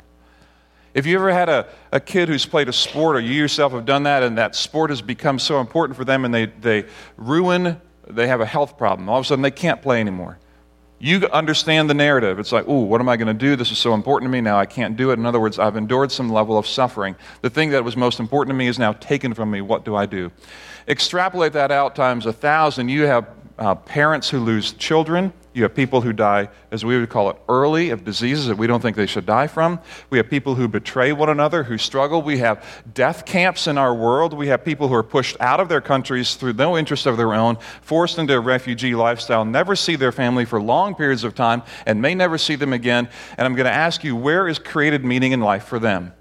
If 0.94 1.08
you 1.08 1.16
ever 1.18 1.34
had 1.34 1.50
a, 1.50 1.66
a 1.92 2.00
kid 2.00 2.30
who's 2.30 2.46
played 2.46 2.70
a 2.70 2.72
sport, 2.72 3.16
or 3.16 3.20
you 3.20 3.34
yourself 3.34 3.72
have 3.74 3.84
done 3.84 4.04
that, 4.04 4.22
and 4.22 4.38
that 4.38 4.56
sport 4.56 4.92
has 4.92 5.02
become 5.02 5.40
so 5.40 5.60
important 5.60 5.98
for 5.98 6.06
them, 6.06 6.24
and 6.24 6.32
they, 6.32 6.46
they 6.46 6.86
ruin, 7.18 7.82
they 8.08 8.28
have 8.28 8.42
a 8.42 8.46
health 8.46 8.78
problem. 8.78 9.10
All 9.10 9.18
of 9.18 9.26
a 9.26 9.28
sudden, 9.28 9.42
they 9.42 9.50
can't 9.50 9.82
play 9.82 10.00
anymore. 10.00 10.38
You 11.00 11.28
understand 11.34 11.90
the 11.90 11.96
narrative. 11.96 12.38
It's 12.38 12.52
like, 12.52 12.68
ooh, 12.68 12.84
what 12.84 13.02
am 13.02 13.10
I 13.10 13.18
going 13.18 13.28
to 13.28 13.34
do? 13.34 13.56
This 13.56 13.72
is 13.72 13.80
so 13.80 13.96
important 13.96 14.30
to 14.30 14.32
me. 14.32 14.42
Now 14.42 14.60
I 14.60 14.68
can't 14.68 14.96
do 14.96 15.10
it. 15.10 15.18
In 15.18 15.26
other 15.26 15.40
words, 15.40 15.58
I've 15.58 15.78
endured 15.78 16.12
some 16.12 16.30
level 16.32 16.60
of 16.60 16.68
suffering. 16.68 17.16
The 17.42 17.50
thing 17.50 17.72
that 17.72 17.84
was 17.84 17.98
most 17.98 18.20
important 18.20 18.54
to 18.54 18.56
me 18.56 18.68
is 18.68 18.78
now 18.78 18.94
taken 18.94 19.34
from 19.34 19.50
me. 19.50 19.62
What 19.62 19.84
do 19.84 19.96
I 19.96 20.06
do? 20.06 20.32
Extrapolate 20.88 21.54
that 21.54 21.72
out 21.72 21.96
times 21.96 22.28
a 22.28 22.34
thousand. 22.34 22.90
You 22.90 23.08
have 23.08 23.28
uh, 23.58 23.74
parents 23.74 24.30
who 24.30 24.42
lose 24.42 24.74
children. 24.74 25.34
You 25.58 25.63
have 25.63 25.74
people 25.74 26.02
who 26.02 26.13
die, 26.13 26.50
as 26.70 26.86
we 26.86 27.00
would 27.00 27.10
call 27.10 27.32
it, 27.32 27.38
early 27.50 27.89
of 27.89 28.06
diseases 28.06 28.46
that 28.46 28.60
we 28.60 28.67
don't 28.67 28.80
think 28.80 28.96
they 28.96 29.08
should 29.08 29.26
die 29.26 29.48
from. 29.48 29.80
We 30.12 30.20
have 30.20 30.30
people 30.30 30.54
who 30.54 30.67
betray 30.67 31.13
one 31.13 31.30
another, 31.30 31.63
who 31.63 31.80
struggle. 31.80 32.22
We 32.22 32.38
have 32.38 32.63
death 32.93 33.26
camps 33.26 33.65
in 33.65 33.76
our 33.76 33.96
world. 33.96 34.36
We 34.36 34.50
have 34.50 34.63
people 34.63 34.88
who 34.88 34.93
are 34.93 35.02
pushed 35.02 35.36
out 35.39 35.60
of 35.60 35.67
their 35.67 35.82
countries 35.82 36.36
through 36.36 36.54
no 36.54 36.78
interest 36.78 37.08
of 37.08 37.17
their 37.17 37.34
own, 37.34 37.58
forced 37.82 38.20
into 38.20 38.36
a 38.36 38.39
refugee 38.39 38.93
lifestyle, 38.93 39.46
never 39.46 39.76
see 39.76 39.96
their 39.96 40.12
family 40.12 40.46
for 40.46 40.62
long 40.62 40.93
periods 40.93 41.24
of 41.24 41.34
time, 41.34 41.63
and 41.88 42.04
may 42.04 42.13
never 42.13 42.38
see 42.38 42.54
them 42.54 42.72
again. 42.72 43.10
And 43.36 43.48
I'm 43.48 43.56
going 43.56 43.65
to 43.65 43.74
ask 43.74 44.04
you, 44.04 44.15
where 44.15 44.48
is 44.48 44.60
created 44.60 45.04
meaning 45.04 45.32
in 45.32 45.41
life 45.41 45.63
for 45.63 45.80
them? 45.80 46.13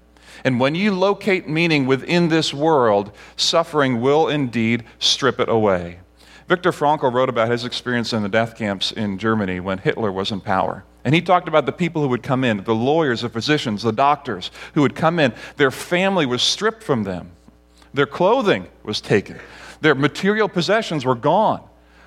And 0.45 0.59
when 0.59 0.73
you 0.73 0.95
locate 0.95 1.47
meaning 1.47 1.85
within 1.85 2.29
this 2.29 2.55
world, 2.55 3.11
suffering 3.35 4.01
will 4.01 4.29
indeed 4.29 4.83
strip 4.97 5.39
it 5.39 5.47
away. 5.47 5.99
Viktor 6.47 6.71
Frankl 6.71 7.11
wrote 7.11 7.27
about 7.27 7.51
his 7.51 7.65
experience 7.65 8.13
in 8.13 8.23
the 8.23 8.29
death 8.29 8.55
camps 8.55 8.93
in 8.93 9.17
Germany 9.17 9.59
when 9.59 9.79
Hitler 9.79 10.11
was 10.11 10.31
in 10.31 10.39
power. 10.39 10.85
And 11.03 11.13
he 11.13 11.21
talked 11.21 11.47
about 11.47 11.65
the 11.65 11.73
people 11.73 12.01
who 12.01 12.07
would 12.09 12.23
come 12.23 12.43
in 12.43 12.63
the 12.63 12.75
lawyers, 12.75 13.21
the 13.21 13.29
physicians, 13.29 13.83
the 13.83 13.91
doctors 13.91 14.49
who 14.73 14.81
would 14.81 14.95
come 14.95 15.19
in. 15.19 15.33
Their 15.57 15.71
family 15.71 16.25
was 16.25 16.41
stripped 16.41 16.83
from 16.83 17.03
them, 17.03 17.31
their 17.93 18.05
clothing 18.05 18.67
was 18.83 19.01
taken, 19.01 19.39
their 19.81 19.95
material 19.95 20.47
possessions 20.47 21.05
were 21.05 21.15
gone. 21.15 21.63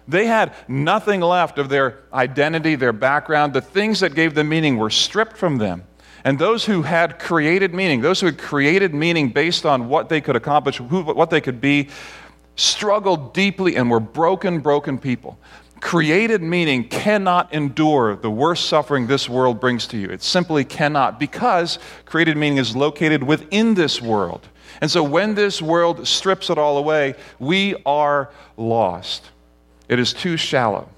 They 0.09 0.26
had 0.26 0.55
nothing 0.66 1.20
left 1.20 1.59
of 1.59 1.68
their 1.68 2.00
identity, 2.12 2.74
their 2.74 2.92
background. 2.92 3.53
The 3.53 3.61
things 3.61 4.00
that 4.00 4.14
gave 4.14 4.35
them 4.35 4.48
meaning 4.48 4.76
were 4.76 4.90
stripped 4.90 5.37
from 5.37 5.59
them. 5.59 5.85
And 6.24 6.38
those 6.38 6.64
who 6.64 6.83
had 6.83 7.18
created 7.18 7.72
meaning, 7.74 8.00
those 8.00 8.20
who 8.20 8.26
had 8.26 8.37
created 8.37 8.92
meaning 8.92 9.29
based 9.29 9.64
on 9.64 9.88
what 9.88 10.09
they 10.09 10.20
could 10.20 10.35
accomplish, 10.35 10.79
who, 10.79 11.03
what 11.03 11.31
they 11.31 11.40
could 11.40 11.61
be, 11.61 11.88
struggle 12.56 13.16
deeply 13.16 13.76
and 13.76 13.90
we're 13.90 14.00
broken, 14.00 14.60
broken 14.60 14.98
people. 14.98 15.38
Created 15.80 16.42
meaning 16.42 16.88
cannot 16.88 17.52
endure 17.54 18.14
the 18.14 18.30
worst 18.30 18.66
suffering 18.66 19.06
this 19.06 19.28
world 19.28 19.58
brings 19.60 19.86
to 19.88 19.96
you. 19.96 20.08
It 20.08 20.22
simply 20.22 20.62
cannot 20.64 21.18
because 21.18 21.78
created 22.04 22.36
meaning 22.36 22.58
is 22.58 22.76
located 22.76 23.22
within 23.22 23.74
this 23.74 24.00
world. 24.02 24.46
And 24.82 24.90
so 24.90 25.02
when 25.02 25.34
this 25.34 25.62
world 25.62 26.06
strips 26.06 26.50
it 26.50 26.58
all 26.58 26.76
away, 26.76 27.14
we 27.38 27.76
are 27.86 28.30
lost. 28.58 29.30
It 29.88 29.98
is 29.98 30.12
too 30.12 30.36
shallow. 30.36 30.88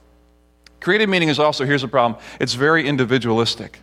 Created 0.80 1.08
meaning 1.08 1.28
is 1.28 1.38
also, 1.38 1.64
here's 1.64 1.82
the 1.82 1.88
problem, 1.88 2.20
it's 2.40 2.54
very 2.54 2.86
individualistic. 2.86 3.78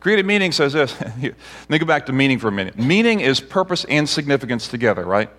Created 0.00 0.26
meaning 0.26 0.50
says 0.50 0.72
this. 0.72 1.00
Let 1.00 1.34
me 1.68 1.78
go 1.78 1.86
back 1.86 2.06
to 2.06 2.12
meaning 2.12 2.38
for 2.38 2.48
a 2.48 2.52
minute. 2.52 2.76
Meaning 2.76 3.20
is 3.20 3.38
purpose 3.38 3.84
and 3.84 4.08
significance 4.08 4.66
together, 4.66 5.04
right? 5.04 5.30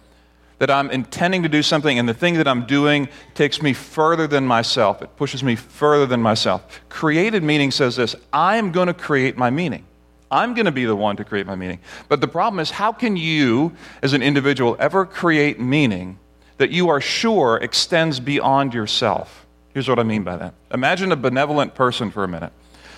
That 0.62 0.70
I'm 0.70 0.92
intending 0.92 1.42
to 1.42 1.50
do 1.50 1.64
something, 1.64 1.98
and 1.98 2.08
the 2.08 2.14
thing 2.14 2.36
that 2.36 2.48
I'm 2.48 2.68
doing 2.68 3.10
takes 3.34 3.64
me 3.64 3.74
further 3.74 4.28
than 4.28 4.46
myself. 4.46 5.02
It 5.02 5.16
pushes 5.16 5.44
me 5.44 5.56
further 5.56 6.06
than 6.06 6.22
myself. 6.22 6.80
Created 6.88 7.42
meaning 7.42 7.72
says 7.72 7.96
this 7.96 8.16
I'm 8.32 8.72
going 8.72 8.86
to 8.86 8.94
create 8.94 9.40
my 9.40 9.50
meaning. 9.50 9.86
I'm 10.30 10.54
going 10.54 10.68
to 10.68 10.72
be 10.72 10.86
the 10.86 10.96
one 10.96 11.16
to 11.16 11.24
create 11.24 11.48
my 11.48 11.56
meaning. 11.56 11.80
But 12.10 12.22
the 12.22 12.28
problem 12.28 12.60
is, 12.60 12.70
how 12.70 12.92
can 12.92 13.18
you, 13.18 13.76
as 14.04 14.14
an 14.14 14.22
individual, 14.22 14.78
ever 14.78 15.04
create 15.04 15.60
meaning 15.60 16.20
that 16.58 16.70
you 16.70 16.90
are 16.90 17.02
sure 17.02 17.58
extends 17.58 18.20
beyond 18.20 18.76
yourself? 18.76 19.48
Here's 19.74 19.90
what 19.90 19.98
I 19.98 20.04
mean 20.04 20.24
by 20.24 20.38
that. 20.38 20.54
Imagine 20.72 21.12
a 21.12 21.16
benevolent 21.16 21.74
person 21.74 22.12
for 22.12 22.24
a 22.24 22.28
minute. 22.28 22.54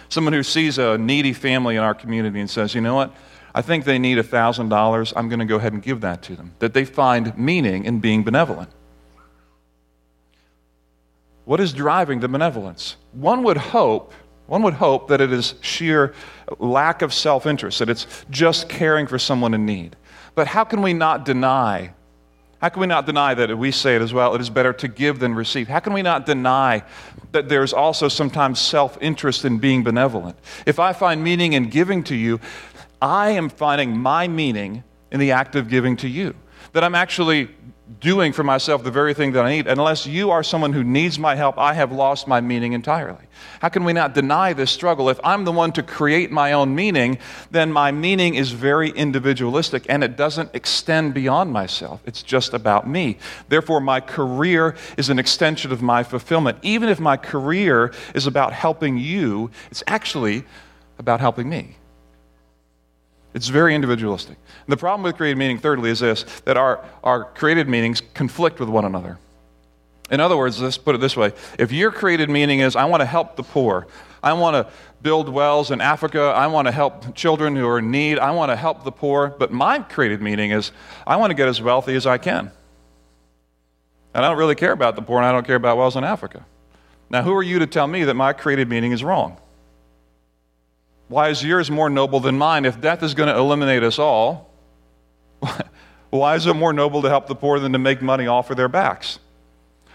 Someone 0.10 0.34
who 0.34 0.44
sees 0.44 0.80
a 0.80 0.98
needy 0.98 1.32
family 1.32 1.78
in 1.78 1.82
our 1.82 1.94
community 1.94 2.42
and 2.42 2.50
says, 2.50 2.76
you 2.76 2.82
know 2.82 2.96
what? 2.96 3.16
I 3.56 3.62
think 3.62 3.86
they 3.86 4.00
need 4.00 4.18
$1,000. 4.18 5.14
I'm 5.16 5.30
going 5.30 5.40
to 5.40 5.46
go 5.46 5.58
ahead 5.58 5.74
and 5.74 5.82
give 5.82 6.02
that 6.02 6.22
to 6.24 6.36
them. 6.36 6.54
That 6.60 6.74
they 6.74 6.86
find 6.86 7.38
meaning 7.38 7.86
in 7.86 8.00
being 8.00 8.24
benevolent. 8.24 8.70
What 11.46 11.60
is 11.60 11.74
driving 11.74 12.20
the 12.22 12.28
benevolence? 12.28 12.96
One 13.12 13.44
would 13.44 13.58
hope, 13.58 14.14
one 14.48 14.64
would 14.64 14.76
hope 14.76 15.10
that 15.10 15.22
it 15.22 15.32
is 15.32 15.56
sheer 15.62 16.14
lack 16.58 17.02
of 17.02 17.14
self-interest, 17.14 17.80
that 17.80 17.90
it's 17.90 18.26
just 18.30 18.70
caring 18.70 19.08
for 19.08 19.20
someone 19.20 19.54
in 19.54 19.66
need. 19.66 19.96
But 20.36 20.48
how 20.48 20.64
can 20.64 20.82
we 20.82 20.94
not 20.94 21.26
deny 21.26 21.94
how 22.64 22.70
can 22.70 22.80
we 22.80 22.88
not 22.88 23.06
deny 23.06 23.34
that 23.34 23.58
we 23.58 23.72
say 23.72 23.98
it 23.98 24.02
as 24.02 24.14
well? 24.14 24.34
It 24.36 24.40
is 24.40 24.50
better 24.50 24.72
to 24.72 24.88
give 24.88 25.20
than 25.20 25.36
receive. 25.36 25.68
How 25.68 25.80
can 25.82 25.92
we 25.92 26.02
not 26.02 26.26
deny 26.26 26.84
that 27.34 27.50
there's 27.50 27.74
also 27.74 28.08
sometimes 28.08 28.58
self 28.58 28.98
interest 29.02 29.44
in 29.44 29.58
being 29.58 29.84
benevolent? 29.84 30.38
If 30.66 30.80
I 30.80 30.94
find 30.94 31.22
meaning 31.22 31.52
in 31.52 31.68
giving 31.68 32.06
to 32.06 32.16
you, 32.16 32.40
I 33.04 33.32
am 33.32 33.50
finding 33.50 33.98
my 33.98 34.30
meaning 34.30 34.86
in 35.12 35.20
the 35.20 35.34
act 35.34 35.58
of 35.58 35.68
giving 35.68 35.98
to 35.98 36.08
you. 36.08 36.36
That 36.72 36.86
I'm 36.86 36.96
actually 36.96 37.50
doing 38.00 38.32
for 38.32 38.44
myself 38.44 38.82
the 38.82 38.92
very 38.92 39.14
thing 39.14 39.34
that 39.34 39.44
I 39.44 39.50
need. 39.50 39.68
Unless 39.68 40.08
you 40.08 40.32
are 40.32 40.42
someone 40.42 40.72
who 40.72 40.86
needs 40.86 41.20
my 41.20 41.36
help, 41.36 41.58
I 41.58 41.74
have 41.74 41.92
lost 41.92 42.30
my 42.30 42.40
meaning 42.40 42.72
entirely. 42.72 43.26
How 43.60 43.68
can 43.68 43.84
we 43.84 43.92
not 43.92 44.14
deny 44.14 44.54
this 44.54 44.72
struggle? 44.72 45.10
If 45.10 45.20
I'm 45.22 45.44
the 45.44 45.52
one 45.52 45.74
to 45.74 45.84
create 45.84 46.32
my 46.32 46.54
own 46.54 46.74
meaning, 46.76 47.20
then 47.52 47.74
my 47.74 47.92
meaning 47.92 48.36
is 48.36 48.52
very 48.52 48.90
individualistic 48.92 49.86
and 49.90 50.02
it 50.02 50.16
doesn't 50.16 50.52
extend 50.56 51.14
beyond 51.14 51.52
myself. 51.52 52.02
It's 52.06 52.24
just 52.24 52.54
about 52.54 52.88
me. 52.88 53.18
Therefore, 53.50 53.82
my 53.82 54.00
career 54.00 54.78
is 54.96 55.10
an 55.10 55.20
extension 55.20 55.74
of 55.74 55.82
my 55.82 56.04
fulfillment. 56.04 56.58
Even 56.62 56.88
if 56.88 57.02
my 57.02 57.18
career 57.18 57.94
is 58.16 58.28
about 58.28 58.54
helping 58.54 58.98
you, 58.98 59.52
it's 59.70 59.84
actually 59.88 60.46
about 60.98 61.20
helping 61.20 61.50
me. 61.50 61.76
It's 63.34 63.48
very 63.48 63.74
individualistic. 63.74 64.38
And 64.38 64.72
the 64.72 64.78
problem 64.78 65.04
with 65.04 65.16
created 65.16 65.38
meaning, 65.38 65.58
thirdly, 65.58 65.90
is 65.90 66.00
this 66.00 66.24
that 66.46 66.58
our, 66.58 66.86
our 67.04 67.26
created 67.26 67.68
meanings 67.68 68.02
conflict 68.14 68.60
with 68.60 68.70
one 68.70 68.86
another. 68.86 69.18
In 70.12 70.20
other 70.20 70.38
words, 70.38 70.62
let's 70.62 70.78
put 70.78 70.96
it 70.96 71.02
this 71.02 71.18
way 71.18 71.34
if 71.58 71.72
your 71.72 71.92
created 71.92 72.30
meaning 72.30 72.60
is, 72.60 72.76
I 72.76 72.86
want 72.86 73.02
to 73.02 73.06
help 73.06 73.36
the 73.36 73.44
poor, 73.44 73.88
I 74.22 74.34
want 74.34 74.56
to 74.56 74.72
build 75.02 75.28
wells 75.30 75.72
in 75.72 75.82
Africa, 75.82 76.22
I 76.22 76.48
want 76.48 76.68
to 76.68 76.72
help 76.72 77.16
children 77.16 77.56
who 77.56 77.68
are 77.68 77.80
in 77.80 77.90
need, 77.90 78.20
I 78.20 78.32
want 78.32 78.52
to 78.52 78.56
help 78.56 78.84
the 78.84 78.92
poor, 78.92 79.30
but 79.30 79.52
my 79.52 79.80
created 79.80 80.22
meaning 80.22 80.52
is, 80.52 80.72
I 81.08 81.16
want 81.16 81.32
to 81.32 81.36
get 81.36 81.48
as 81.48 81.62
wealthy 81.62 81.96
as 81.96 82.06
I 82.06 82.18
can. 82.18 82.52
And 84.14 84.24
I 84.24 84.30
don't 84.30 84.38
really 84.38 84.56
care 84.56 84.72
about 84.72 84.96
the 84.96 85.02
poor, 85.02 85.18
and 85.18 85.26
I 85.26 85.32
don't 85.32 85.46
care 85.46 85.56
about 85.56 85.78
wells 85.78 85.96
in 85.96 86.04
Africa. 86.04 86.46
Now, 87.10 87.24
who 87.24 87.34
are 87.34 87.44
you 87.44 87.60
to 87.60 87.68
tell 87.68 87.88
me 87.88 88.04
that 88.04 88.14
my 88.14 88.34
created 88.34 88.70
meaning 88.70 88.92
is 88.92 89.04
wrong? 89.04 89.38
Why 91.14 91.30
is 91.30 91.44
yours 91.44 91.70
more 91.70 91.92
noble 91.92 92.20
than 92.20 92.40
mine? 92.40 92.66
If 92.66 92.82
death 92.82 93.04
is 93.04 93.14
going 93.14 93.30
to 93.30 93.38
eliminate 93.38 93.84
us 93.84 94.00
all, 94.00 94.50
why 96.10 96.34
is 96.34 96.48
it 96.48 96.56
more 96.56 96.74
noble 96.74 97.04
to 97.04 97.08
help 97.08 97.28
the 97.28 97.36
poor 97.36 97.60
than 97.60 97.72
to 97.74 97.78
make 97.78 98.02
money 98.02 98.26
off 98.26 98.50
of 98.50 98.58
their 98.58 98.68
backs? 98.68 99.20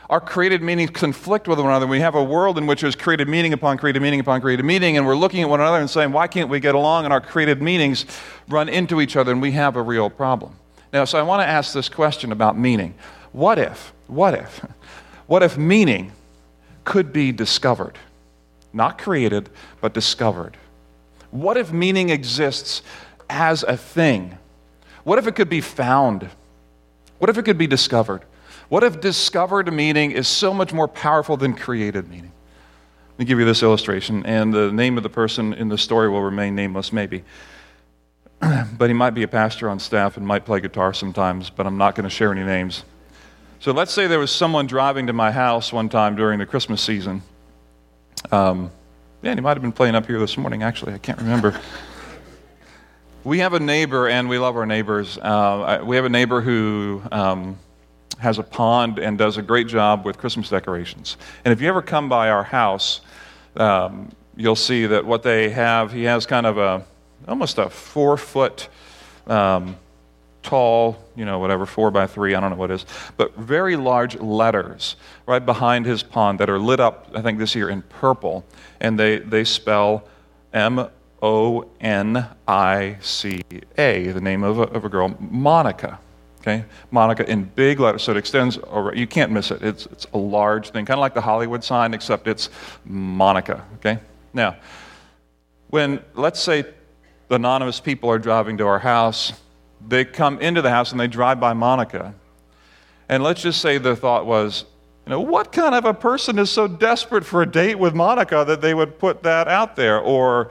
Our 0.08 0.20
created 0.20 0.62
meanings 0.62 0.90
conflict 0.90 1.48
with 1.48 1.58
one 1.58 1.70
another. 1.70 1.88
We 1.88 1.98
have 1.98 2.14
a 2.14 2.22
world 2.22 2.56
in 2.56 2.68
which 2.68 2.82
there's 2.82 2.94
created 2.94 3.28
meaning 3.28 3.52
upon 3.52 3.78
created 3.78 4.00
meaning 4.00 4.20
upon 4.20 4.40
created 4.40 4.64
meaning, 4.64 4.96
and 4.96 5.04
we're 5.04 5.16
looking 5.16 5.42
at 5.42 5.48
one 5.48 5.58
another 5.58 5.80
and 5.80 5.90
saying, 5.90 6.12
why 6.12 6.28
can't 6.28 6.48
we 6.48 6.60
get 6.60 6.76
along? 6.76 7.02
And 7.02 7.12
our 7.12 7.20
created 7.20 7.60
meanings 7.60 8.06
run 8.46 8.68
into 8.68 9.00
each 9.00 9.16
other, 9.16 9.32
and 9.32 9.42
we 9.42 9.50
have 9.50 9.74
a 9.74 9.82
real 9.82 10.10
problem. 10.10 10.54
Now, 10.92 11.04
so 11.04 11.18
I 11.18 11.22
want 11.22 11.42
to 11.42 11.48
ask 11.48 11.74
this 11.74 11.88
question 11.88 12.30
about 12.30 12.56
meaning. 12.56 12.94
What 13.32 13.58
if, 13.58 13.92
what 14.06 14.34
if, 14.34 14.64
what 15.26 15.42
if 15.42 15.58
meaning 15.58 16.12
could 16.84 17.12
be 17.12 17.32
discovered? 17.32 17.98
Not 18.72 18.98
created, 18.98 19.50
but 19.80 19.92
discovered. 19.92 20.56
What 21.30 21.56
if 21.56 21.72
meaning 21.72 22.10
exists 22.10 22.82
as 23.28 23.62
a 23.62 23.76
thing? 23.76 24.38
What 25.04 25.18
if 25.18 25.26
it 25.26 25.34
could 25.34 25.48
be 25.48 25.60
found? 25.60 26.28
What 27.18 27.30
if 27.30 27.38
it 27.38 27.44
could 27.44 27.58
be 27.58 27.66
discovered? 27.66 28.22
What 28.68 28.84
if 28.84 29.00
discovered 29.00 29.72
meaning 29.72 30.12
is 30.12 30.28
so 30.28 30.52
much 30.52 30.72
more 30.72 30.88
powerful 30.88 31.36
than 31.36 31.54
created 31.54 32.08
meaning? 32.08 32.32
Let 33.10 33.18
me 33.18 33.24
give 33.24 33.38
you 33.38 33.44
this 33.44 33.62
illustration, 33.62 34.24
and 34.26 34.54
the 34.54 34.70
name 34.70 34.96
of 34.96 35.02
the 35.02 35.08
person 35.08 35.52
in 35.54 35.68
the 35.68 35.78
story 35.78 36.08
will 36.08 36.22
remain 36.22 36.54
nameless, 36.54 36.92
maybe. 36.92 37.24
but 38.78 38.88
he 38.88 38.94
might 38.94 39.10
be 39.10 39.24
a 39.24 39.28
pastor 39.28 39.68
on 39.68 39.80
staff 39.80 40.16
and 40.16 40.26
might 40.26 40.44
play 40.44 40.60
guitar 40.60 40.94
sometimes, 40.94 41.50
but 41.50 41.66
I'm 41.66 41.76
not 41.76 41.94
going 41.94 42.04
to 42.04 42.14
share 42.14 42.30
any 42.30 42.44
names. 42.44 42.84
So 43.60 43.72
let's 43.72 43.92
say 43.92 44.06
there 44.06 44.20
was 44.20 44.30
someone 44.30 44.68
driving 44.68 45.08
to 45.08 45.12
my 45.12 45.32
house 45.32 45.72
one 45.72 45.88
time 45.88 46.14
during 46.14 46.38
the 46.38 46.46
Christmas 46.46 46.80
season. 46.80 47.22
Um, 48.30 48.70
yeah, 49.22 49.34
he 49.34 49.40
might 49.40 49.56
have 49.56 49.62
been 49.62 49.72
playing 49.72 49.94
up 49.94 50.06
here 50.06 50.18
this 50.18 50.36
morning, 50.36 50.62
actually. 50.62 50.94
I 50.94 50.98
can't 50.98 51.18
remember. 51.18 51.60
we 53.24 53.40
have 53.40 53.54
a 53.54 53.60
neighbor, 53.60 54.08
and 54.08 54.28
we 54.28 54.38
love 54.38 54.56
our 54.56 54.66
neighbors. 54.66 55.18
Uh, 55.18 55.82
we 55.84 55.96
have 55.96 56.04
a 56.04 56.10
neighbor 56.10 56.40
who 56.40 57.02
um, 57.10 57.58
has 58.18 58.38
a 58.38 58.42
pond 58.42 58.98
and 58.98 59.18
does 59.18 59.36
a 59.36 59.42
great 59.42 59.66
job 59.66 60.04
with 60.04 60.18
Christmas 60.18 60.48
decorations. 60.48 61.16
And 61.44 61.52
if 61.52 61.60
you 61.60 61.68
ever 61.68 61.82
come 61.82 62.08
by 62.08 62.30
our 62.30 62.44
house, 62.44 63.00
um, 63.56 64.10
you'll 64.36 64.56
see 64.56 64.86
that 64.86 65.04
what 65.04 65.22
they 65.22 65.50
have, 65.50 65.92
he 65.92 66.04
has 66.04 66.26
kind 66.26 66.46
of 66.46 66.58
a 66.58 66.84
almost 67.26 67.58
a 67.58 67.68
four 67.68 68.16
foot 68.16 68.68
um, 69.26 69.76
tall, 70.48 70.96
you 71.14 71.26
know, 71.26 71.38
whatever, 71.38 71.66
four 71.66 71.90
by 71.90 72.06
three, 72.06 72.34
I 72.34 72.40
don't 72.40 72.50
know 72.50 72.56
what 72.56 72.70
it 72.70 72.74
is, 72.74 72.86
but 73.18 73.36
very 73.36 73.76
large 73.76 74.16
letters 74.18 74.96
right 75.26 75.44
behind 75.44 75.84
his 75.84 76.02
pond 76.02 76.40
that 76.40 76.48
are 76.48 76.58
lit 76.58 76.80
up, 76.80 77.10
I 77.14 77.20
think 77.20 77.38
this 77.38 77.54
year, 77.54 77.68
in 77.68 77.82
purple. 77.82 78.44
And 78.80 78.98
they, 78.98 79.18
they 79.18 79.44
spell 79.44 80.08
M 80.54 80.88
O 81.20 81.68
N 81.80 82.26
I 82.46 82.96
C 83.00 83.42
A, 83.76 84.08
the 84.12 84.20
name 84.20 84.42
of 84.42 84.58
a, 84.58 84.62
of 84.62 84.84
a 84.84 84.88
girl, 84.88 85.14
Monica. 85.20 85.98
Okay? 86.40 86.64
Monica 86.90 87.28
in 87.28 87.44
big 87.44 87.78
letters, 87.78 88.02
so 88.04 88.12
it 88.12 88.16
extends 88.16 88.58
over, 88.68 88.94
you 88.94 89.06
can't 89.06 89.30
miss 89.30 89.50
it. 89.50 89.62
It's, 89.62 89.84
it's 89.86 90.06
a 90.14 90.18
large 90.18 90.70
thing, 90.70 90.86
kind 90.86 90.98
of 90.98 91.02
like 91.02 91.12
the 91.12 91.20
Hollywood 91.20 91.62
sign, 91.62 91.92
except 91.92 92.26
it's 92.26 92.48
Monica. 92.86 93.64
Okay? 93.74 93.98
Now, 94.32 94.56
when, 95.68 96.00
let's 96.14 96.40
say, 96.40 96.64
the 97.28 97.34
anonymous 97.34 97.80
people 97.80 98.08
are 98.08 98.18
driving 98.18 98.56
to 98.58 98.66
our 98.66 98.78
house, 98.78 99.32
they 99.86 100.04
come 100.04 100.40
into 100.40 100.62
the 100.62 100.70
house 100.70 100.92
and 100.92 101.00
they 101.00 101.06
drive 101.06 101.40
by 101.40 101.52
Monica. 101.52 102.14
And 103.08 103.22
let's 103.22 103.42
just 103.42 103.60
say 103.60 103.78
the 103.78 103.96
thought 103.96 104.26
was, 104.26 104.64
you 105.06 105.10
know, 105.10 105.20
what 105.20 105.52
kind 105.52 105.74
of 105.74 105.84
a 105.84 105.94
person 105.94 106.38
is 106.38 106.50
so 106.50 106.68
desperate 106.68 107.24
for 107.24 107.42
a 107.42 107.46
date 107.46 107.78
with 107.78 107.94
Monica 107.94 108.44
that 108.46 108.60
they 108.60 108.74
would 108.74 108.98
put 108.98 109.22
that 109.22 109.48
out 109.48 109.76
there? 109.76 109.98
Or 109.98 110.50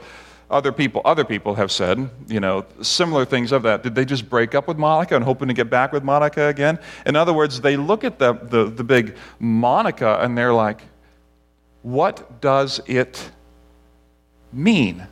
other 0.50 0.72
people, 0.72 1.02
other 1.04 1.24
people 1.24 1.54
have 1.54 1.70
said, 1.70 2.10
you 2.26 2.40
know, 2.40 2.64
similar 2.80 3.24
things 3.24 3.52
of 3.52 3.62
that. 3.62 3.82
Did 3.82 3.94
they 3.94 4.04
just 4.04 4.28
break 4.28 4.54
up 4.54 4.66
with 4.66 4.78
Monica 4.78 5.14
and 5.14 5.24
hoping 5.24 5.48
to 5.48 5.54
get 5.54 5.68
back 5.68 5.92
with 5.92 6.02
Monica 6.02 6.48
again? 6.48 6.78
In 7.06 7.16
other 7.16 7.32
words, 7.32 7.60
they 7.60 7.76
look 7.76 8.02
at 8.02 8.18
the, 8.18 8.32
the, 8.32 8.64
the 8.64 8.82
big 8.82 9.16
Monica 9.38 10.18
and 10.20 10.36
they're 10.36 10.54
like, 10.54 10.80
what 11.82 12.40
does 12.40 12.80
it 12.86 13.30
mean? 14.52 15.06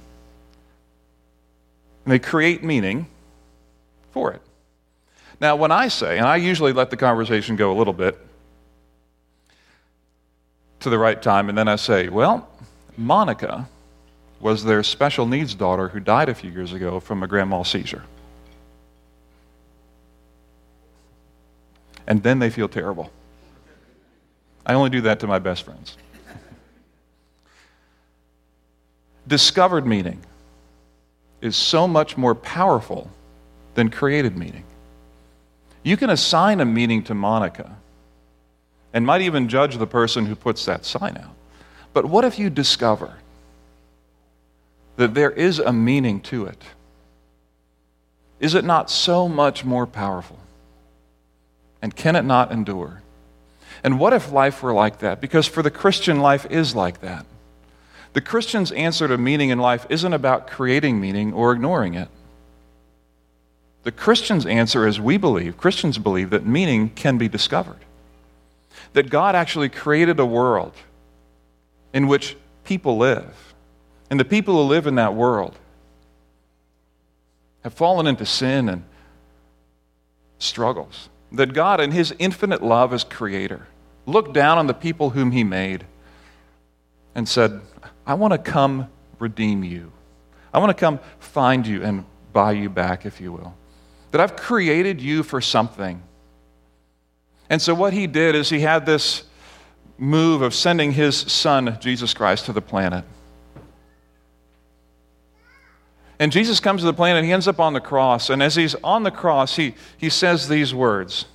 And 2.04 2.12
they 2.12 2.18
create 2.18 2.64
meaning 2.64 3.06
for 4.16 4.32
it. 4.32 4.40
Now, 5.40 5.56
when 5.56 5.70
I 5.70 5.88
say, 5.88 6.16
and 6.16 6.26
I 6.26 6.36
usually 6.36 6.72
let 6.72 6.88
the 6.88 6.96
conversation 6.96 7.54
go 7.56 7.70
a 7.70 7.76
little 7.76 7.92
bit 7.92 8.18
to 10.80 10.88
the 10.88 10.98
right 10.98 11.20
time, 11.20 11.50
and 11.50 11.58
then 11.58 11.68
I 11.68 11.76
say, 11.76 12.08
well, 12.08 12.48
Monica 12.96 13.68
was 14.40 14.64
their 14.64 14.82
special 14.82 15.26
needs 15.26 15.54
daughter 15.54 15.88
who 15.88 16.00
died 16.00 16.30
a 16.30 16.34
few 16.34 16.50
years 16.50 16.72
ago 16.72 16.98
from 16.98 17.22
a 17.22 17.26
grand 17.26 17.50
mal 17.50 17.64
seizure. 17.64 18.04
and 22.06 22.22
then 22.22 22.38
they 22.38 22.50
feel 22.50 22.68
terrible. 22.68 23.10
I 24.64 24.74
only 24.74 24.90
do 24.90 25.00
that 25.02 25.20
to 25.20 25.26
my 25.26 25.38
best 25.38 25.64
friends. 25.64 25.96
Discovered 29.26 29.86
meaning 29.86 30.20
is 31.40 31.56
so 31.56 31.86
much 31.86 32.16
more 32.16 32.34
powerful 32.34 33.10
than 33.76 33.90
created 33.90 34.36
meaning. 34.36 34.64
You 35.84 35.96
can 35.96 36.10
assign 36.10 36.60
a 36.60 36.64
meaning 36.64 37.04
to 37.04 37.14
Monica 37.14 37.76
and 38.92 39.06
might 39.06 39.20
even 39.20 39.48
judge 39.48 39.76
the 39.76 39.86
person 39.86 40.26
who 40.26 40.34
puts 40.34 40.64
that 40.64 40.84
sign 40.84 41.16
out. 41.16 41.34
But 41.92 42.06
what 42.06 42.24
if 42.24 42.38
you 42.38 42.50
discover 42.50 43.14
that 44.96 45.14
there 45.14 45.30
is 45.30 45.58
a 45.60 45.72
meaning 45.72 46.20
to 46.22 46.46
it? 46.46 46.60
Is 48.40 48.54
it 48.54 48.64
not 48.64 48.90
so 48.90 49.28
much 49.28 49.64
more 49.64 49.86
powerful? 49.86 50.38
And 51.80 51.94
can 51.94 52.16
it 52.16 52.24
not 52.24 52.50
endure? 52.50 53.02
And 53.84 54.00
what 54.00 54.14
if 54.14 54.32
life 54.32 54.62
were 54.62 54.72
like 54.72 54.98
that? 55.00 55.20
Because 55.20 55.46
for 55.46 55.62
the 55.62 55.70
Christian, 55.70 56.20
life 56.20 56.46
is 56.50 56.74
like 56.74 57.02
that. 57.02 57.26
The 58.14 58.22
Christian's 58.22 58.72
answer 58.72 59.06
to 59.06 59.18
meaning 59.18 59.50
in 59.50 59.58
life 59.58 59.86
isn't 59.90 60.12
about 60.14 60.46
creating 60.46 60.98
meaning 60.98 61.34
or 61.34 61.52
ignoring 61.52 61.92
it. 61.92 62.08
The 63.86 63.92
Christian's 63.92 64.46
answer 64.46 64.84
is 64.84 65.00
we 65.00 65.16
believe, 65.16 65.56
Christians 65.56 65.96
believe, 65.96 66.30
that 66.30 66.44
meaning 66.44 66.90
can 66.90 67.18
be 67.18 67.28
discovered. 67.28 67.78
That 68.94 69.10
God 69.10 69.36
actually 69.36 69.68
created 69.68 70.18
a 70.18 70.26
world 70.26 70.72
in 71.92 72.08
which 72.08 72.36
people 72.64 72.98
live. 72.98 73.54
And 74.10 74.18
the 74.18 74.24
people 74.24 74.54
who 74.56 74.62
live 74.62 74.88
in 74.88 74.96
that 74.96 75.14
world 75.14 75.56
have 77.62 77.74
fallen 77.74 78.08
into 78.08 78.26
sin 78.26 78.68
and 78.68 78.82
struggles. 80.40 81.08
That 81.30 81.52
God, 81.52 81.80
in 81.80 81.92
His 81.92 82.12
infinite 82.18 82.64
love 82.64 82.92
as 82.92 83.04
Creator, 83.04 83.68
looked 84.04 84.32
down 84.32 84.58
on 84.58 84.66
the 84.66 84.74
people 84.74 85.10
whom 85.10 85.30
He 85.30 85.44
made 85.44 85.86
and 87.14 87.28
said, 87.28 87.60
I 88.04 88.14
want 88.14 88.32
to 88.32 88.38
come 88.38 88.88
redeem 89.20 89.62
you. 89.62 89.92
I 90.52 90.58
want 90.58 90.70
to 90.70 90.74
come 90.74 90.98
find 91.20 91.64
you 91.64 91.84
and 91.84 92.04
buy 92.32 92.50
you 92.50 92.68
back, 92.68 93.06
if 93.06 93.20
you 93.20 93.30
will. 93.30 93.54
That 94.16 94.22
I've 94.22 94.36
created 94.36 95.02
you 95.02 95.22
for 95.22 95.42
something. 95.42 96.02
And 97.50 97.60
so, 97.60 97.74
what 97.74 97.92
He 97.92 98.06
did 98.06 98.34
is 98.34 98.48
He 98.48 98.60
had 98.60 98.86
this 98.86 99.24
move 99.98 100.40
of 100.40 100.54
sending 100.54 100.92
His 100.92 101.14
Son, 101.14 101.76
Jesus 101.82 102.14
Christ, 102.14 102.46
to 102.46 102.54
the 102.54 102.62
planet. 102.62 103.04
And 106.18 106.32
Jesus 106.32 106.60
comes 106.60 106.80
to 106.80 106.86
the 106.86 106.94
planet, 106.94 107.26
he 107.26 107.32
ends 107.32 107.46
up 107.46 107.60
on 107.60 107.74
the 107.74 107.80
cross. 107.80 108.30
And 108.30 108.42
as 108.42 108.54
he's 108.54 108.74
on 108.76 109.02
the 109.02 109.10
cross, 109.10 109.56
he, 109.56 109.74
he 109.98 110.08
says 110.08 110.48
these 110.48 110.72
words. 110.72 111.26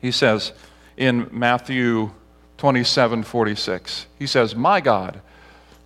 He 0.00 0.12
says 0.12 0.52
in 0.96 1.28
Matthew 1.32 2.12
27 2.58 3.24
46, 3.24 4.06
he 4.16 4.28
says, 4.28 4.54
My 4.54 4.80
God, 4.80 5.20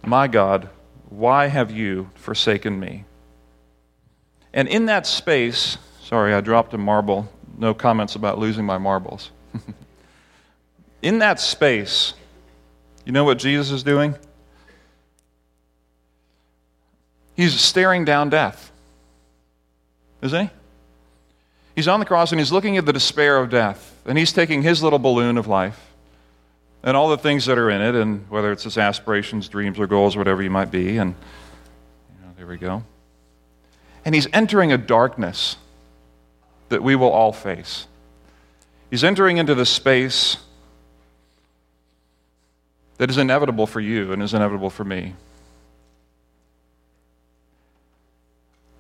my 0.05 0.29
God, 0.29 0.69
why 1.09 1.47
have 1.47 1.71
you 1.71 2.11
forsaken 2.15 2.79
me? 2.79 3.07
And 4.53 4.69
in 4.69 4.87
that 4.87 5.07
space, 5.07 5.79
sorry, 6.03 6.35
I 6.35 6.41
dropped 6.41 6.75
a 6.75 6.79
marble. 6.79 7.31
No 7.57 7.75
comments 7.75 8.15
about 8.15 8.39
losing 8.39 8.65
my 8.65 8.79
marbles. 8.79 9.31
in 11.03 11.19
that 11.19 11.41
space, 11.41 12.15
you 13.05 13.13
know 13.13 13.25
what 13.25 13.39
Jesus 13.39 13.71
is 13.71 13.83
doing? 13.83 14.15
He's 17.37 17.59
staring 17.61 18.05
down 18.05 18.31
death. 18.31 18.73
Isn't 20.23 20.47
he? 20.47 20.51
He's 21.77 21.87
on 21.87 22.01
the 22.01 22.07
cross 22.07 22.33
and 22.33 22.41
he's 22.41 22.51
looking 22.51 22.77
at 22.77 22.87
the 22.87 22.93
despair 22.93 23.39
of 23.39 23.51
death. 23.51 23.95
And 24.07 24.19
he's 24.19 24.33
taking 24.33 24.63
his 24.63 24.83
little 24.83 24.99
balloon 24.99 25.39
of 25.39 25.47
life 25.47 25.89
and 26.83 26.97
all 26.97 27.09
the 27.09 27.19
things 27.19 27.47
that 27.47 27.59
are 27.59 27.71
in 27.71 27.81
it, 27.81 27.95
and 27.95 28.29
whether 28.31 28.53
it's 28.53 28.65
his 28.65 28.79
aspirations, 28.79 29.49
dreams, 29.49 29.79
or 29.79 29.87
goals, 29.87 30.17
whatever 30.17 30.43
you 30.43 30.51
might 30.51 30.71
be. 30.71 30.97
And 30.97 31.15
you 31.15 32.27
know, 32.27 32.33
there 32.37 32.47
we 32.47 32.57
go. 32.57 32.83
And 34.09 34.15
he's 34.15 34.27
entering 34.33 34.73
a 34.73 34.79
darkness 34.79 35.57
that 36.71 36.83
we 36.83 36.97
will 36.97 37.11
all 37.11 37.31
face. 37.31 37.87
He's 38.89 39.05
entering 39.05 39.37
into 39.37 39.55
the 39.55 39.67
space 39.67 40.39
that 42.97 43.11
is 43.11 43.19
inevitable 43.19 43.67
for 43.67 43.81
you 43.81 44.11
and 44.11 44.23
is 44.23 44.33
inevitable 44.33 44.71
for 44.71 44.83
me. 44.83 45.15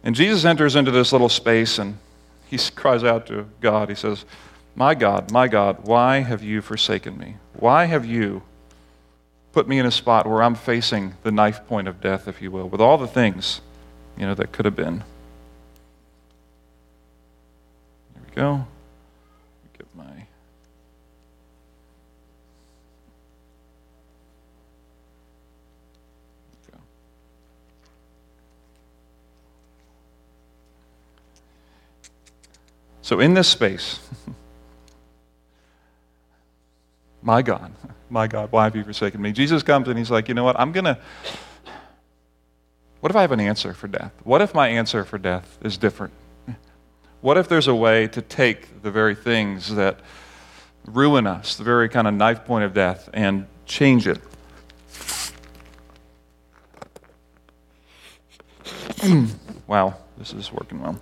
And 0.03 0.15
Jesus 0.15 0.47
enters 0.47 0.75
into 0.75 0.91
this 0.91 1.13
little 1.13 1.29
space 1.29 1.79
and 1.79 1.99
he 2.47 2.57
cries 2.75 3.05
out 3.05 3.27
to 3.27 3.51
God. 3.61 3.91
He 3.91 3.95
says, 3.97 4.25
My 4.75 4.95
God, 4.95 5.31
my 5.31 5.47
God, 5.47 5.85
why 5.85 6.21
have 6.21 6.43
you 6.43 6.63
forsaken 6.63 7.19
me? 7.19 7.35
Why 7.53 7.85
have 7.85 8.07
you 8.07 8.45
put 9.53 9.69
me 9.69 9.79
in 9.79 9.85
a 9.85 9.91
spot 9.91 10.27
where 10.27 10.43
I'm 10.43 10.55
facing 10.55 11.17
the 11.23 11.31
knife 11.31 11.67
point 11.67 11.87
of 11.87 12.01
death, 12.01 12.29
if 12.29 12.41
you 12.41 12.51
will, 12.51 12.71
with 12.71 12.81
all 12.81 12.97
the 12.97 13.07
things, 13.07 13.61
you 14.17 14.25
know, 14.25 14.35
that 14.35 14.53
could 14.53 14.65
have 14.65 14.75
been? 14.75 15.05
There 18.39 18.47
we 18.47 18.55
go. 18.55 18.67
So, 33.03 33.19
in 33.19 33.35
this 33.35 33.49
space, 33.49 33.99
my 37.23 37.43
God, 37.43 37.73
my 38.09 38.29
God, 38.29 38.53
why 38.53 38.63
have 38.63 38.77
you 38.77 38.85
forsaken 38.85 39.21
me? 39.21 39.33
Jesus 39.33 39.65
comes 39.65 39.89
and 39.89 39.99
he's 39.99 40.13
like, 40.13 40.29
you 40.29 40.35
know 40.35 40.45
what? 40.45 40.55
I'm 40.61 40.71
going 40.71 40.85
to. 40.85 40.97
What 43.01 43.11
if 43.11 43.17
I 43.17 43.23
have 43.23 43.33
an 43.33 43.41
answer 43.41 43.75
for 43.75 43.89
death? 43.89 44.13
What 44.23 44.43
if 44.43 44.55
my 44.55 44.69
answer 44.69 45.05
for 45.05 45.19
death 45.19 45.59
is 45.61 45.77
different? 45.77 46.13
What 47.21 47.37
if 47.37 47.49
there's 47.49 47.67
a 47.67 47.75
way 47.75 48.07
to 48.09 48.23
take 48.23 48.83
the 48.83 48.93
very 48.93 49.17
things 49.17 49.75
that 49.75 49.99
ruin 50.87 51.27
us, 51.27 51.57
the 51.57 51.65
very 51.65 51.89
kind 51.89 52.07
of 52.07 52.15
knife 52.15 52.45
point 52.45 52.65
of 52.65 52.73
death, 52.73 53.11
and 53.13 53.47
change 53.67 54.07
it? 54.07 54.21
wow, 59.67 59.97
this 60.17 60.33
is 60.33 60.53
working 60.53 60.81
well. 60.81 61.01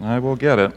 I 0.00 0.20
will 0.20 0.36
get 0.36 0.60
it. 0.60 0.72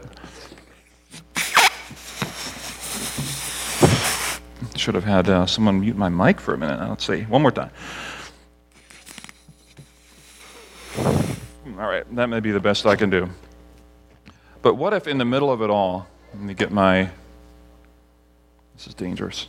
Should 4.76 4.96
have 4.96 5.04
had 5.04 5.28
uh, 5.28 5.46
someone 5.46 5.78
mute 5.78 5.96
my 5.96 6.08
mic 6.08 6.40
for 6.40 6.54
a 6.54 6.58
minute. 6.58 6.88
Let's 6.88 7.06
see. 7.06 7.22
One 7.22 7.42
more 7.42 7.52
time. 7.52 7.70
That 12.16 12.28
may 12.28 12.40
be 12.40 12.50
the 12.50 12.60
best 12.60 12.86
I 12.86 12.96
can 12.96 13.10
do. 13.10 13.28
But 14.62 14.74
what 14.74 14.92
if 14.92 15.06
in 15.06 15.18
the 15.18 15.24
middle 15.24 15.50
of 15.50 15.62
it 15.62 15.70
all, 15.70 16.06
let 16.32 16.42
me 16.42 16.54
get 16.54 16.70
my. 16.70 17.10
This 18.76 18.86
is 18.86 18.94
dangerous. 18.94 19.48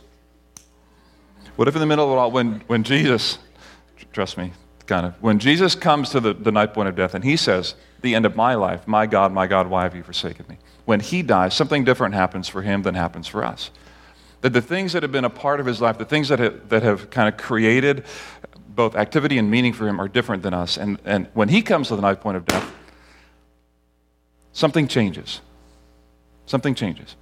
What 1.56 1.68
if 1.68 1.74
in 1.74 1.80
the 1.80 1.86
middle 1.86 2.04
of 2.06 2.10
it 2.10 2.20
all, 2.20 2.30
when, 2.30 2.62
when 2.66 2.82
Jesus, 2.82 3.38
trust 4.12 4.36
me, 4.36 4.52
kind 4.86 5.06
of, 5.06 5.14
when 5.22 5.38
Jesus 5.38 5.74
comes 5.74 6.10
to 6.10 6.20
the, 6.20 6.34
the 6.34 6.50
night 6.50 6.74
point 6.74 6.88
of 6.88 6.96
death 6.96 7.14
and 7.14 7.22
he 7.22 7.36
says, 7.36 7.74
the 8.04 8.14
end 8.14 8.24
of 8.24 8.36
my 8.36 8.54
life. 8.54 8.86
My 8.86 9.06
God, 9.06 9.32
my 9.32 9.48
God, 9.48 9.66
why 9.66 9.82
have 9.82 9.96
you 9.96 10.04
forsaken 10.04 10.46
me? 10.48 10.58
When 10.84 11.00
he 11.00 11.22
dies, 11.22 11.54
something 11.54 11.82
different 11.82 12.14
happens 12.14 12.48
for 12.48 12.62
him 12.62 12.82
than 12.82 12.94
happens 12.94 13.26
for 13.26 13.44
us. 13.44 13.70
That 14.42 14.52
the 14.52 14.60
things 14.60 14.92
that 14.92 15.02
have 15.02 15.10
been 15.10 15.24
a 15.24 15.30
part 15.30 15.58
of 15.58 15.66
his 15.66 15.80
life, 15.80 15.98
the 15.98 16.04
things 16.04 16.28
that 16.28 16.38
have, 16.38 16.68
that 16.68 16.82
have 16.82 17.10
kind 17.10 17.28
of 17.28 17.36
created 17.40 18.04
both 18.74 18.96
activity 18.96 19.38
and 19.38 19.50
meaning 19.50 19.72
for 19.72 19.88
him 19.88 20.00
are 20.00 20.08
different 20.08 20.42
than 20.42 20.54
us. 20.54 20.76
And, 20.76 20.98
and 21.04 21.28
when 21.34 21.48
he 21.48 21.62
comes 21.62 21.88
to 21.88 21.96
the 21.96 22.02
knife 22.02 22.20
point 22.20 22.36
of 22.36 22.46
death, 22.46 22.72
something 24.52 24.88
changes. 24.88 25.40
Something 26.46 26.74
changes. 26.74 27.16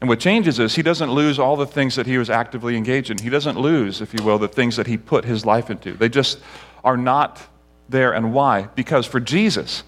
And 0.00 0.08
what 0.08 0.18
changes 0.18 0.58
is 0.58 0.74
he 0.74 0.82
doesn't 0.82 1.12
lose 1.12 1.38
all 1.38 1.56
the 1.56 1.66
things 1.66 1.94
that 1.94 2.06
he 2.06 2.18
was 2.18 2.28
actively 2.28 2.76
engaged 2.76 3.10
in. 3.10 3.18
He 3.18 3.30
doesn't 3.30 3.56
lose, 3.56 4.00
if 4.00 4.12
you 4.12 4.24
will, 4.24 4.38
the 4.38 4.48
things 4.48 4.76
that 4.76 4.88
he 4.88 4.96
put 4.96 5.24
his 5.24 5.46
life 5.46 5.70
into. 5.70 5.92
They 5.92 6.08
just 6.08 6.40
are 6.82 6.96
not 6.96 7.40
there. 7.88 8.12
And 8.12 8.34
why? 8.34 8.62
Because 8.74 9.06
for 9.06 9.20
Jesus, 9.20 9.84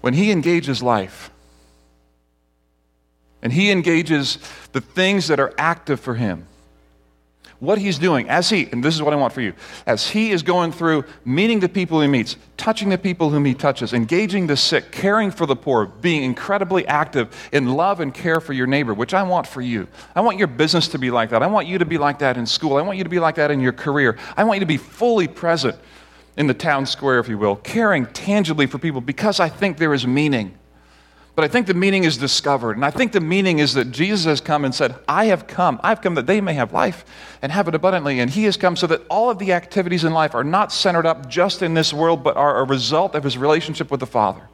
when 0.00 0.14
he 0.14 0.30
engages 0.30 0.82
life, 0.82 1.30
and 3.42 3.52
he 3.52 3.70
engages 3.70 4.38
the 4.72 4.80
things 4.80 5.28
that 5.28 5.40
are 5.40 5.52
active 5.58 6.00
for 6.00 6.14
him, 6.14 6.46
what 7.60 7.78
he's 7.78 7.98
doing 7.98 8.28
as 8.28 8.48
he, 8.48 8.68
and 8.72 8.82
this 8.82 8.94
is 8.94 9.02
what 9.02 9.12
I 9.12 9.16
want 9.16 9.34
for 9.34 9.42
you, 9.42 9.52
as 9.86 10.08
he 10.08 10.30
is 10.30 10.42
going 10.42 10.72
through 10.72 11.04
meeting 11.24 11.60
the 11.60 11.68
people 11.68 12.00
he 12.00 12.08
meets, 12.08 12.36
touching 12.56 12.88
the 12.88 12.98
people 12.98 13.28
whom 13.28 13.44
he 13.44 13.54
touches, 13.54 13.92
engaging 13.92 14.46
the 14.46 14.56
sick, 14.56 14.90
caring 14.90 15.30
for 15.30 15.44
the 15.44 15.54
poor, 15.54 15.86
being 15.86 16.22
incredibly 16.22 16.86
active 16.86 17.48
in 17.52 17.68
love 17.74 18.00
and 18.00 18.14
care 18.14 18.40
for 18.40 18.54
your 18.54 18.66
neighbor, 18.66 18.94
which 18.94 19.12
I 19.12 19.22
want 19.22 19.46
for 19.46 19.60
you. 19.60 19.86
I 20.14 20.22
want 20.22 20.38
your 20.38 20.48
business 20.48 20.88
to 20.88 20.98
be 20.98 21.10
like 21.10 21.30
that. 21.30 21.42
I 21.42 21.46
want 21.46 21.66
you 21.66 21.78
to 21.78 21.84
be 21.84 21.98
like 21.98 22.18
that 22.20 22.38
in 22.38 22.46
school. 22.46 22.76
I 22.76 22.82
want 22.82 22.96
you 22.96 23.04
to 23.04 23.10
be 23.10 23.20
like 23.20 23.34
that 23.34 23.50
in 23.50 23.60
your 23.60 23.72
career. 23.72 24.18
I 24.36 24.44
want 24.44 24.56
you 24.56 24.60
to 24.60 24.66
be 24.66 24.78
fully 24.78 25.28
present 25.28 25.76
in 26.38 26.46
the 26.46 26.54
town 26.54 26.86
square, 26.86 27.18
if 27.18 27.28
you 27.28 27.36
will, 27.36 27.56
caring 27.56 28.06
tangibly 28.06 28.66
for 28.66 28.78
people 28.78 29.02
because 29.02 29.38
I 29.38 29.50
think 29.50 29.76
there 29.76 29.92
is 29.92 30.06
meaning. 30.06 30.56
But 31.36 31.44
I 31.44 31.48
think 31.48 31.66
the 31.66 31.74
meaning 31.74 32.04
is 32.04 32.16
discovered. 32.16 32.76
And 32.76 32.84
I 32.84 32.90
think 32.90 33.12
the 33.12 33.20
meaning 33.20 33.60
is 33.60 33.74
that 33.74 33.92
Jesus 33.92 34.24
has 34.24 34.40
come 34.40 34.64
and 34.64 34.74
said, 34.74 34.96
I 35.08 35.26
have 35.26 35.46
come. 35.46 35.80
I've 35.82 36.02
come 36.02 36.14
that 36.16 36.26
they 36.26 36.40
may 36.40 36.54
have 36.54 36.72
life 36.72 37.04
and 37.40 37.52
have 37.52 37.68
it 37.68 37.74
abundantly. 37.74 38.20
And 38.20 38.30
He 38.30 38.44
has 38.44 38.56
come 38.56 38.76
so 38.76 38.86
that 38.88 39.02
all 39.08 39.30
of 39.30 39.38
the 39.38 39.52
activities 39.52 40.04
in 40.04 40.12
life 40.12 40.34
are 40.34 40.44
not 40.44 40.72
centered 40.72 41.06
up 41.06 41.28
just 41.28 41.62
in 41.62 41.74
this 41.74 41.92
world, 41.92 42.24
but 42.24 42.36
are 42.36 42.58
a 42.60 42.64
result 42.64 43.14
of 43.14 43.24
His 43.24 43.38
relationship 43.38 43.90
with 43.90 44.00
the 44.00 44.06
Father. 44.06 44.48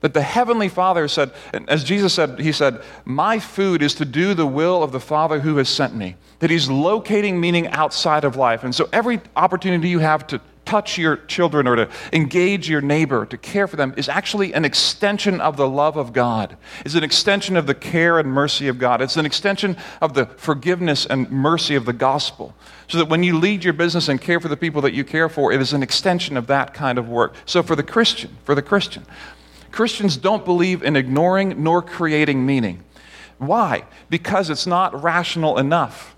That 0.00 0.14
the 0.14 0.22
Heavenly 0.22 0.68
Father 0.68 1.08
said, 1.08 1.32
as 1.66 1.82
Jesus 1.82 2.14
said, 2.14 2.38
He 2.40 2.52
said, 2.52 2.82
My 3.04 3.38
food 3.38 3.82
is 3.82 3.94
to 3.94 4.04
do 4.04 4.34
the 4.34 4.46
will 4.46 4.82
of 4.82 4.92
the 4.92 5.00
Father 5.00 5.40
who 5.40 5.56
has 5.56 5.68
sent 5.68 5.94
me. 5.94 6.16
That 6.40 6.50
He's 6.50 6.68
locating 6.68 7.40
meaning 7.40 7.68
outside 7.68 8.24
of 8.24 8.36
life. 8.36 8.64
And 8.64 8.74
so 8.74 8.88
every 8.92 9.20
opportunity 9.34 9.88
you 9.88 10.00
have 10.00 10.26
to 10.28 10.40
touch 10.68 10.98
your 10.98 11.16
children 11.16 11.66
or 11.66 11.76
to 11.76 11.88
engage 12.12 12.68
your 12.68 12.82
neighbor, 12.82 13.24
to 13.24 13.38
care 13.38 13.66
for 13.66 13.76
them, 13.76 13.94
is 13.96 14.06
actually 14.06 14.52
an 14.52 14.66
extension 14.66 15.40
of 15.40 15.56
the 15.56 15.66
love 15.66 15.96
of 15.96 16.12
God. 16.12 16.58
It's 16.84 16.94
an 16.94 17.02
extension 17.02 17.56
of 17.56 17.66
the 17.66 17.74
care 17.74 18.18
and 18.18 18.30
mercy 18.30 18.68
of 18.68 18.78
God. 18.78 19.00
It's 19.00 19.16
an 19.16 19.24
extension 19.24 19.78
of 20.02 20.12
the 20.12 20.26
forgiveness 20.26 21.06
and 21.06 21.30
mercy 21.30 21.74
of 21.74 21.86
the 21.86 21.94
gospel. 21.94 22.54
So 22.86 22.98
that 22.98 23.08
when 23.08 23.22
you 23.22 23.38
lead 23.38 23.64
your 23.64 23.72
business 23.72 24.08
and 24.08 24.20
care 24.20 24.40
for 24.40 24.48
the 24.48 24.58
people 24.58 24.82
that 24.82 24.92
you 24.92 25.04
care 25.04 25.30
for, 25.30 25.52
it 25.52 25.60
is 25.62 25.72
an 25.72 25.82
extension 25.82 26.36
of 26.36 26.48
that 26.48 26.74
kind 26.74 26.98
of 26.98 27.08
work. 27.08 27.34
So 27.46 27.62
for 27.62 27.74
the 27.74 27.82
Christian, 27.82 28.36
for 28.44 28.54
the 28.54 28.60
Christian, 28.60 29.06
Christians 29.72 30.18
don't 30.18 30.44
believe 30.44 30.82
in 30.82 30.96
ignoring 30.96 31.62
nor 31.62 31.80
creating 31.80 32.44
meaning. 32.44 32.84
Why? 33.38 33.84
Because 34.10 34.50
it's 34.50 34.66
not 34.66 35.02
rational 35.02 35.56
enough. 35.56 36.14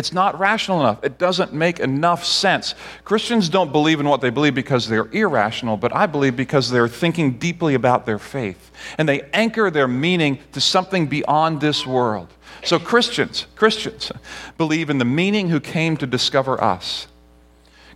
It's 0.00 0.14
not 0.14 0.38
rational 0.38 0.80
enough. 0.80 1.04
It 1.04 1.18
doesn't 1.18 1.52
make 1.52 1.78
enough 1.78 2.24
sense. 2.24 2.74
Christians 3.04 3.50
don't 3.50 3.70
believe 3.70 4.00
in 4.00 4.08
what 4.08 4.22
they 4.22 4.30
believe 4.30 4.54
because 4.54 4.88
they're 4.88 5.12
irrational, 5.12 5.76
but 5.76 5.94
I 5.94 6.06
believe 6.06 6.36
because 6.36 6.70
they're 6.70 6.88
thinking 6.88 7.32
deeply 7.32 7.74
about 7.74 8.06
their 8.06 8.18
faith. 8.18 8.70
And 8.96 9.06
they 9.06 9.20
anchor 9.34 9.70
their 9.70 9.86
meaning 9.86 10.38
to 10.52 10.60
something 10.62 11.06
beyond 11.06 11.60
this 11.60 11.86
world. 11.86 12.28
So 12.64 12.78
Christians, 12.78 13.46
Christians 13.56 14.10
believe 14.56 14.88
in 14.88 14.96
the 14.96 15.04
meaning 15.04 15.50
who 15.50 15.60
came 15.60 15.98
to 15.98 16.06
discover 16.06 16.58
us. 16.64 17.06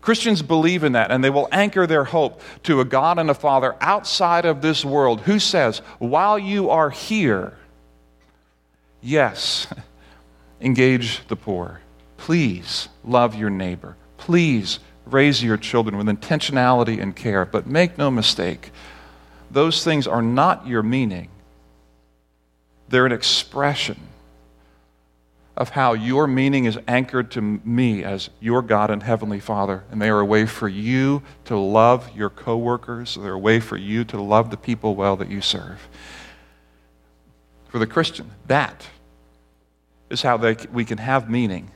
Christians 0.02 0.42
believe 0.42 0.84
in 0.84 0.92
that, 0.92 1.10
and 1.10 1.24
they 1.24 1.30
will 1.30 1.48
anchor 1.52 1.86
their 1.86 2.04
hope 2.04 2.42
to 2.64 2.82
a 2.82 2.84
God 2.84 3.18
and 3.18 3.30
a 3.30 3.34
Father 3.34 3.76
outside 3.80 4.44
of 4.44 4.60
this 4.60 4.84
world 4.84 5.22
who 5.22 5.38
says, 5.38 5.78
while 6.00 6.38
you 6.38 6.68
are 6.68 6.90
here, 6.90 7.56
yes, 9.00 9.66
engage 10.60 11.26
the 11.28 11.36
poor 11.36 11.80
Please 12.24 12.88
love 13.04 13.34
your 13.34 13.50
neighbor. 13.50 13.96
Please 14.16 14.78
raise 15.04 15.42
your 15.42 15.58
children 15.58 15.98
with 15.98 16.06
intentionality 16.06 16.98
and 16.98 17.14
care. 17.14 17.44
But 17.44 17.66
make 17.66 17.98
no 17.98 18.10
mistake, 18.10 18.70
those 19.50 19.84
things 19.84 20.06
are 20.06 20.22
not 20.22 20.66
your 20.66 20.82
meaning, 20.82 21.28
they're 22.88 23.04
an 23.04 23.12
expression 23.12 24.00
of 25.54 25.68
how 25.68 25.92
your 25.92 26.26
meaning 26.26 26.64
is 26.64 26.78
anchored 26.88 27.30
to 27.32 27.42
me 27.42 28.02
as 28.02 28.30
your 28.40 28.62
God 28.62 28.90
and 28.90 29.02
Heavenly 29.02 29.38
Father. 29.38 29.84
And 29.90 30.00
they 30.00 30.08
are 30.08 30.20
a 30.20 30.24
way 30.24 30.46
for 30.46 30.66
you 30.66 31.22
to 31.44 31.58
love 31.58 32.10
your 32.16 32.30
coworkers. 32.30 33.16
They're 33.16 33.34
a 33.34 33.38
way 33.38 33.60
for 33.60 33.76
you 33.76 34.02
to 34.04 34.18
love 34.18 34.48
the 34.48 34.56
people 34.56 34.94
well 34.94 35.16
that 35.16 35.30
you 35.30 35.42
serve. 35.42 35.86
For 37.68 37.78
the 37.78 37.86
Christian, 37.86 38.30
that 38.46 38.88
is 40.08 40.22
how 40.22 40.38
they, 40.38 40.56
we 40.72 40.86
can 40.86 40.96
have 40.96 41.28
meaning 41.28 41.70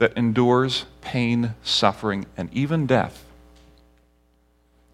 that 0.00 0.16
endures 0.16 0.86
pain, 1.02 1.54
suffering, 1.62 2.24
and 2.34 2.52
even 2.54 2.86
death, 2.86 3.22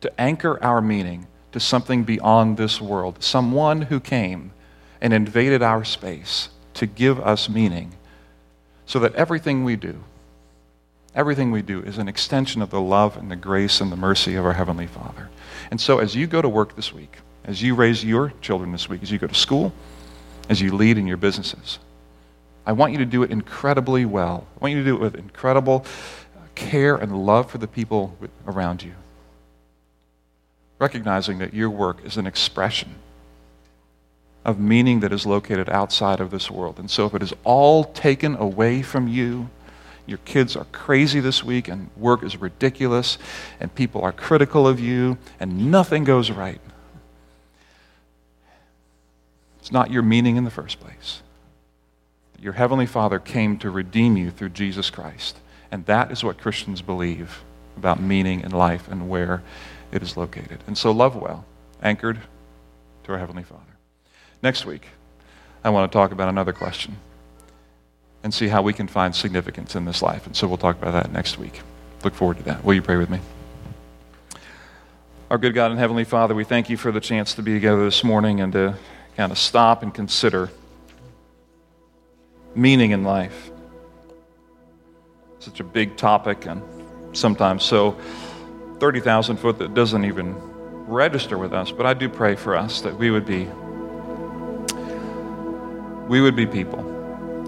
to 0.00 0.20
anchor 0.20 0.62
our 0.62 0.80
meaning 0.80 1.28
to 1.52 1.60
something 1.60 2.02
beyond 2.02 2.56
this 2.56 2.80
world, 2.80 3.22
someone 3.22 3.82
who 3.82 4.00
came 4.00 4.50
and 5.00 5.12
invaded 5.12 5.62
our 5.62 5.84
space 5.84 6.48
to 6.74 6.86
give 6.86 7.20
us 7.20 7.48
meaning, 7.48 7.92
so 8.84 8.98
that 8.98 9.14
everything 9.14 9.62
we 9.62 9.76
do, 9.76 10.02
everything 11.14 11.52
we 11.52 11.62
do 11.62 11.80
is 11.82 11.98
an 11.98 12.08
extension 12.08 12.60
of 12.60 12.70
the 12.70 12.80
love 12.80 13.16
and 13.16 13.30
the 13.30 13.36
grace 13.36 13.80
and 13.80 13.92
the 13.92 13.96
mercy 13.96 14.34
of 14.34 14.44
our 14.44 14.54
Heavenly 14.54 14.88
Father. 14.88 15.30
And 15.70 15.80
so, 15.80 16.00
as 16.00 16.16
you 16.16 16.26
go 16.26 16.42
to 16.42 16.48
work 16.48 16.74
this 16.74 16.92
week, 16.92 17.18
as 17.44 17.62
you 17.62 17.76
raise 17.76 18.04
your 18.04 18.32
children 18.40 18.72
this 18.72 18.88
week, 18.88 19.04
as 19.04 19.12
you 19.12 19.18
go 19.18 19.28
to 19.28 19.34
school, 19.34 19.72
as 20.48 20.60
you 20.60 20.74
lead 20.74 20.98
in 20.98 21.06
your 21.06 21.16
businesses, 21.16 21.78
I 22.66 22.72
want 22.72 22.92
you 22.92 22.98
to 22.98 23.06
do 23.06 23.22
it 23.22 23.30
incredibly 23.30 24.04
well. 24.04 24.44
I 24.56 24.58
want 24.60 24.74
you 24.74 24.82
to 24.82 24.84
do 24.84 24.96
it 24.96 25.00
with 25.00 25.14
incredible 25.14 25.86
care 26.56 26.96
and 26.96 27.24
love 27.24 27.48
for 27.48 27.58
the 27.58 27.68
people 27.68 28.16
around 28.46 28.82
you. 28.82 28.94
Recognizing 30.80 31.38
that 31.38 31.54
your 31.54 31.70
work 31.70 32.04
is 32.04 32.16
an 32.16 32.26
expression 32.26 32.96
of 34.44 34.58
meaning 34.58 35.00
that 35.00 35.12
is 35.12 35.24
located 35.26 35.68
outside 35.68 36.20
of 36.20 36.30
this 36.30 36.50
world. 36.50 36.78
And 36.78 36.90
so 36.90 37.06
if 37.06 37.14
it 37.14 37.22
is 37.22 37.32
all 37.44 37.84
taken 37.84 38.34
away 38.34 38.82
from 38.82 39.06
you, 39.06 39.48
your 40.04 40.18
kids 40.18 40.56
are 40.56 40.66
crazy 40.66 41.20
this 41.20 41.42
week 41.42 41.68
and 41.68 41.90
work 41.96 42.22
is 42.22 42.36
ridiculous 42.36 43.18
and 43.60 43.74
people 43.74 44.02
are 44.02 44.12
critical 44.12 44.66
of 44.66 44.80
you 44.80 45.18
and 45.40 45.70
nothing 45.70 46.04
goes 46.04 46.30
right. 46.30 46.60
It's 49.60 49.72
not 49.72 49.90
your 49.90 50.02
meaning 50.02 50.36
in 50.36 50.44
the 50.44 50.50
first 50.50 50.78
place 50.80 51.22
your 52.40 52.52
Heavenly 52.54 52.86
Father 52.86 53.18
came 53.18 53.58
to 53.58 53.70
redeem 53.70 54.16
you 54.16 54.30
through 54.30 54.50
Jesus 54.50 54.90
Christ. 54.90 55.38
And 55.70 55.84
that 55.86 56.10
is 56.10 56.22
what 56.22 56.38
Christians 56.38 56.82
believe 56.82 57.42
about 57.76 58.00
meaning 58.00 58.40
in 58.40 58.50
life 58.50 58.88
and 58.88 59.08
where 59.08 59.42
it 59.92 60.02
is 60.02 60.16
located. 60.16 60.62
And 60.66 60.76
so 60.76 60.90
love 60.90 61.16
well, 61.16 61.44
anchored 61.82 62.20
to 63.04 63.12
our 63.12 63.18
Heavenly 63.18 63.42
Father. 63.42 63.62
Next 64.42 64.64
week, 64.64 64.86
I 65.64 65.70
want 65.70 65.90
to 65.90 65.96
talk 65.96 66.12
about 66.12 66.28
another 66.28 66.52
question 66.52 66.96
and 68.22 68.32
see 68.32 68.48
how 68.48 68.62
we 68.62 68.72
can 68.72 68.88
find 68.88 69.14
significance 69.14 69.74
in 69.74 69.84
this 69.84 70.02
life. 70.02 70.26
And 70.26 70.36
so 70.36 70.46
we'll 70.46 70.56
talk 70.56 70.76
about 70.80 70.92
that 70.92 71.12
next 71.12 71.38
week. 71.38 71.60
Look 72.04 72.14
forward 72.14 72.38
to 72.38 72.42
that. 72.44 72.64
Will 72.64 72.74
you 72.74 72.82
pray 72.82 72.96
with 72.96 73.10
me? 73.10 73.20
Our 75.30 75.38
good 75.38 75.54
God 75.54 75.72
and 75.72 75.80
Heavenly 75.80 76.04
Father, 76.04 76.34
we 76.34 76.44
thank 76.44 76.70
you 76.70 76.76
for 76.76 76.92
the 76.92 77.00
chance 77.00 77.34
to 77.34 77.42
be 77.42 77.54
together 77.54 77.84
this 77.84 78.04
morning 78.04 78.40
and 78.40 78.52
to 78.52 78.76
kind 79.16 79.32
of 79.32 79.38
stop 79.38 79.82
and 79.82 79.92
consider 79.92 80.50
meaning 82.56 82.90
in 82.90 83.04
life. 83.04 83.50
Such 85.38 85.60
a 85.60 85.64
big 85.64 85.96
topic, 85.96 86.46
and 86.46 86.62
sometimes 87.12 87.62
so 87.62 87.96
30,000 88.80 89.36
foot 89.36 89.58
that 89.58 89.74
doesn't 89.74 90.04
even 90.04 90.34
register 90.86 91.38
with 91.38 91.52
us. 91.52 91.70
But 91.70 91.86
I 91.86 91.94
do 91.94 92.08
pray 92.08 92.34
for 92.34 92.56
us 92.56 92.80
that 92.80 92.96
we 92.96 93.10
would 93.10 93.26
be 93.26 93.48
we 96.08 96.20
would 96.20 96.36
be 96.36 96.46
people 96.46 96.82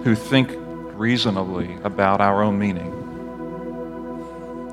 who 0.02 0.16
think 0.16 0.50
reasonably 0.98 1.78
about 1.84 2.20
our 2.20 2.42
own 2.42 2.58
meaning 2.58 2.92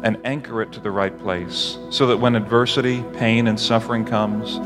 and 0.04 0.17
anchor 0.26 0.63
it 0.63 0.71
to 0.71 0.80
the 0.80 0.89
right 0.89 1.17
place 1.19 1.78
so 1.91 2.08
that 2.08 2.17
when 2.17 2.36
adversity, 2.36 3.04
pain, 3.13 3.48
and 3.48 3.60
suffering 3.60 4.04
comes, 4.04 4.58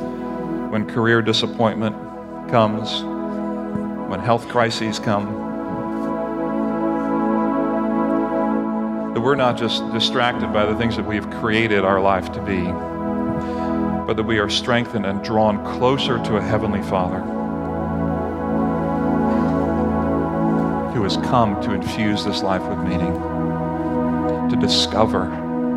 when 0.72 0.88
career 0.88 1.22
disappointment 1.22 1.96
comes, 2.50 3.04
when 4.10 4.22
health 4.22 4.48
crises 4.48 5.00
come, 5.00 5.49
that 9.20 9.26
we're 9.26 9.36
not 9.36 9.58
just 9.58 9.84
distracted 9.92 10.54
by 10.54 10.66
the 10.66 10.74
things 10.78 10.96
that 10.96 11.06
we 11.06 11.16
have 11.16 11.30
created 11.42 11.84
our 11.84 12.00
life 12.00 12.32
to 12.32 12.42
be, 12.42 12.64
but 14.08 14.14
that 14.14 14.24
we 14.24 14.40
are 14.40 14.50
strengthened 14.50 15.06
and 15.06 15.22
drawn 15.22 15.62
closer 15.78 16.24
to 16.24 16.38
a 16.38 16.42
Heavenly 16.42 16.82
Father 16.84 17.20
who 20.94 21.04
has 21.04 21.18
come 21.18 21.62
to 21.62 21.74
infuse 21.74 22.24
this 22.24 22.42
life 22.42 22.62
with 22.62 22.78
meaning, 22.88 23.12
to 24.50 24.56
discover 24.56 25.26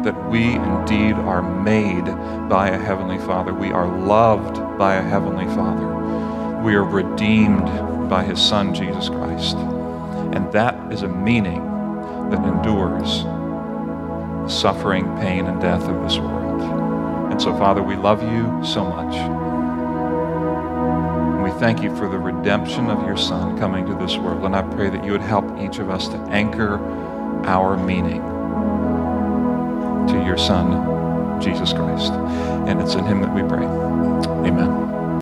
that 0.05 0.31
we 0.31 0.53
indeed 0.55 1.15
are 1.15 1.43
made 1.43 2.05
by 2.49 2.69
a 2.69 2.79
Heavenly 2.79 3.19
Father. 3.19 3.53
We 3.53 3.73
are 3.73 3.89
loved 4.07 4.55
by 4.79 4.95
a 4.95 5.03
Heavenly 5.03 5.47
Father. 5.47 6.63
We 6.63 6.77
are 6.77 6.85
redeemed 6.85 8.09
by 8.09 8.23
His 8.23 8.41
Son, 8.41 8.73
Jesus 8.73 9.09
Christ. 9.09 9.57
And 9.57 10.53
that 10.53 10.93
is 10.93 11.03
a 11.03 11.09
meaning 11.09 11.65
that 12.31 12.45
endures 12.47 13.25
suffering, 14.49 15.05
pain, 15.17 15.47
and 15.47 15.61
death 15.61 15.83
of 15.89 16.03
this 16.03 16.19
world. 16.19 16.61
And 17.33 17.41
so, 17.41 17.57
Father, 17.57 17.83
we 17.83 17.97
love 17.97 18.23
you 18.23 18.61
so 18.65 18.85
much. 18.85 19.15
And 21.35 21.43
we 21.43 21.51
thank 21.59 21.83
you 21.83 21.95
for 21.97 22.09
the 22.09 22.19
redemption 22.19 22.91
of 22.91 23.07
your 23.07 23.17
Son 23.17 23.59
coming 23.59 23.87
to 23.87 23.95
this 23.95 24.17
world. 24.19 24.45
And 24.45 24.55
I 24.55 24.63
pray 24.63 24.91
that 24.91 25.05
you 25.05 25.13
would 25.13 25.23
help 25.23 25.59
each 25.59 25.79
of 25.79 25.89
us 25.91 26.09
to 26.09 26.17
anchor 26.31 26.79
our 27.47 27.77
meaning 27.77 28.21
to 30.09 30.25
your 30.25 30.37
Son, 30.37 31.41
Jesus 31.41 31.73
Christ. 31.73 32.13
And 32.13 32.81
it's 32.81 32.95
in 32.95 33.05
him 33.05 33.23
that 33.23 33.35
we 33.35 33.43
pray. 33.43 33.65
Amen. 34.47 34.92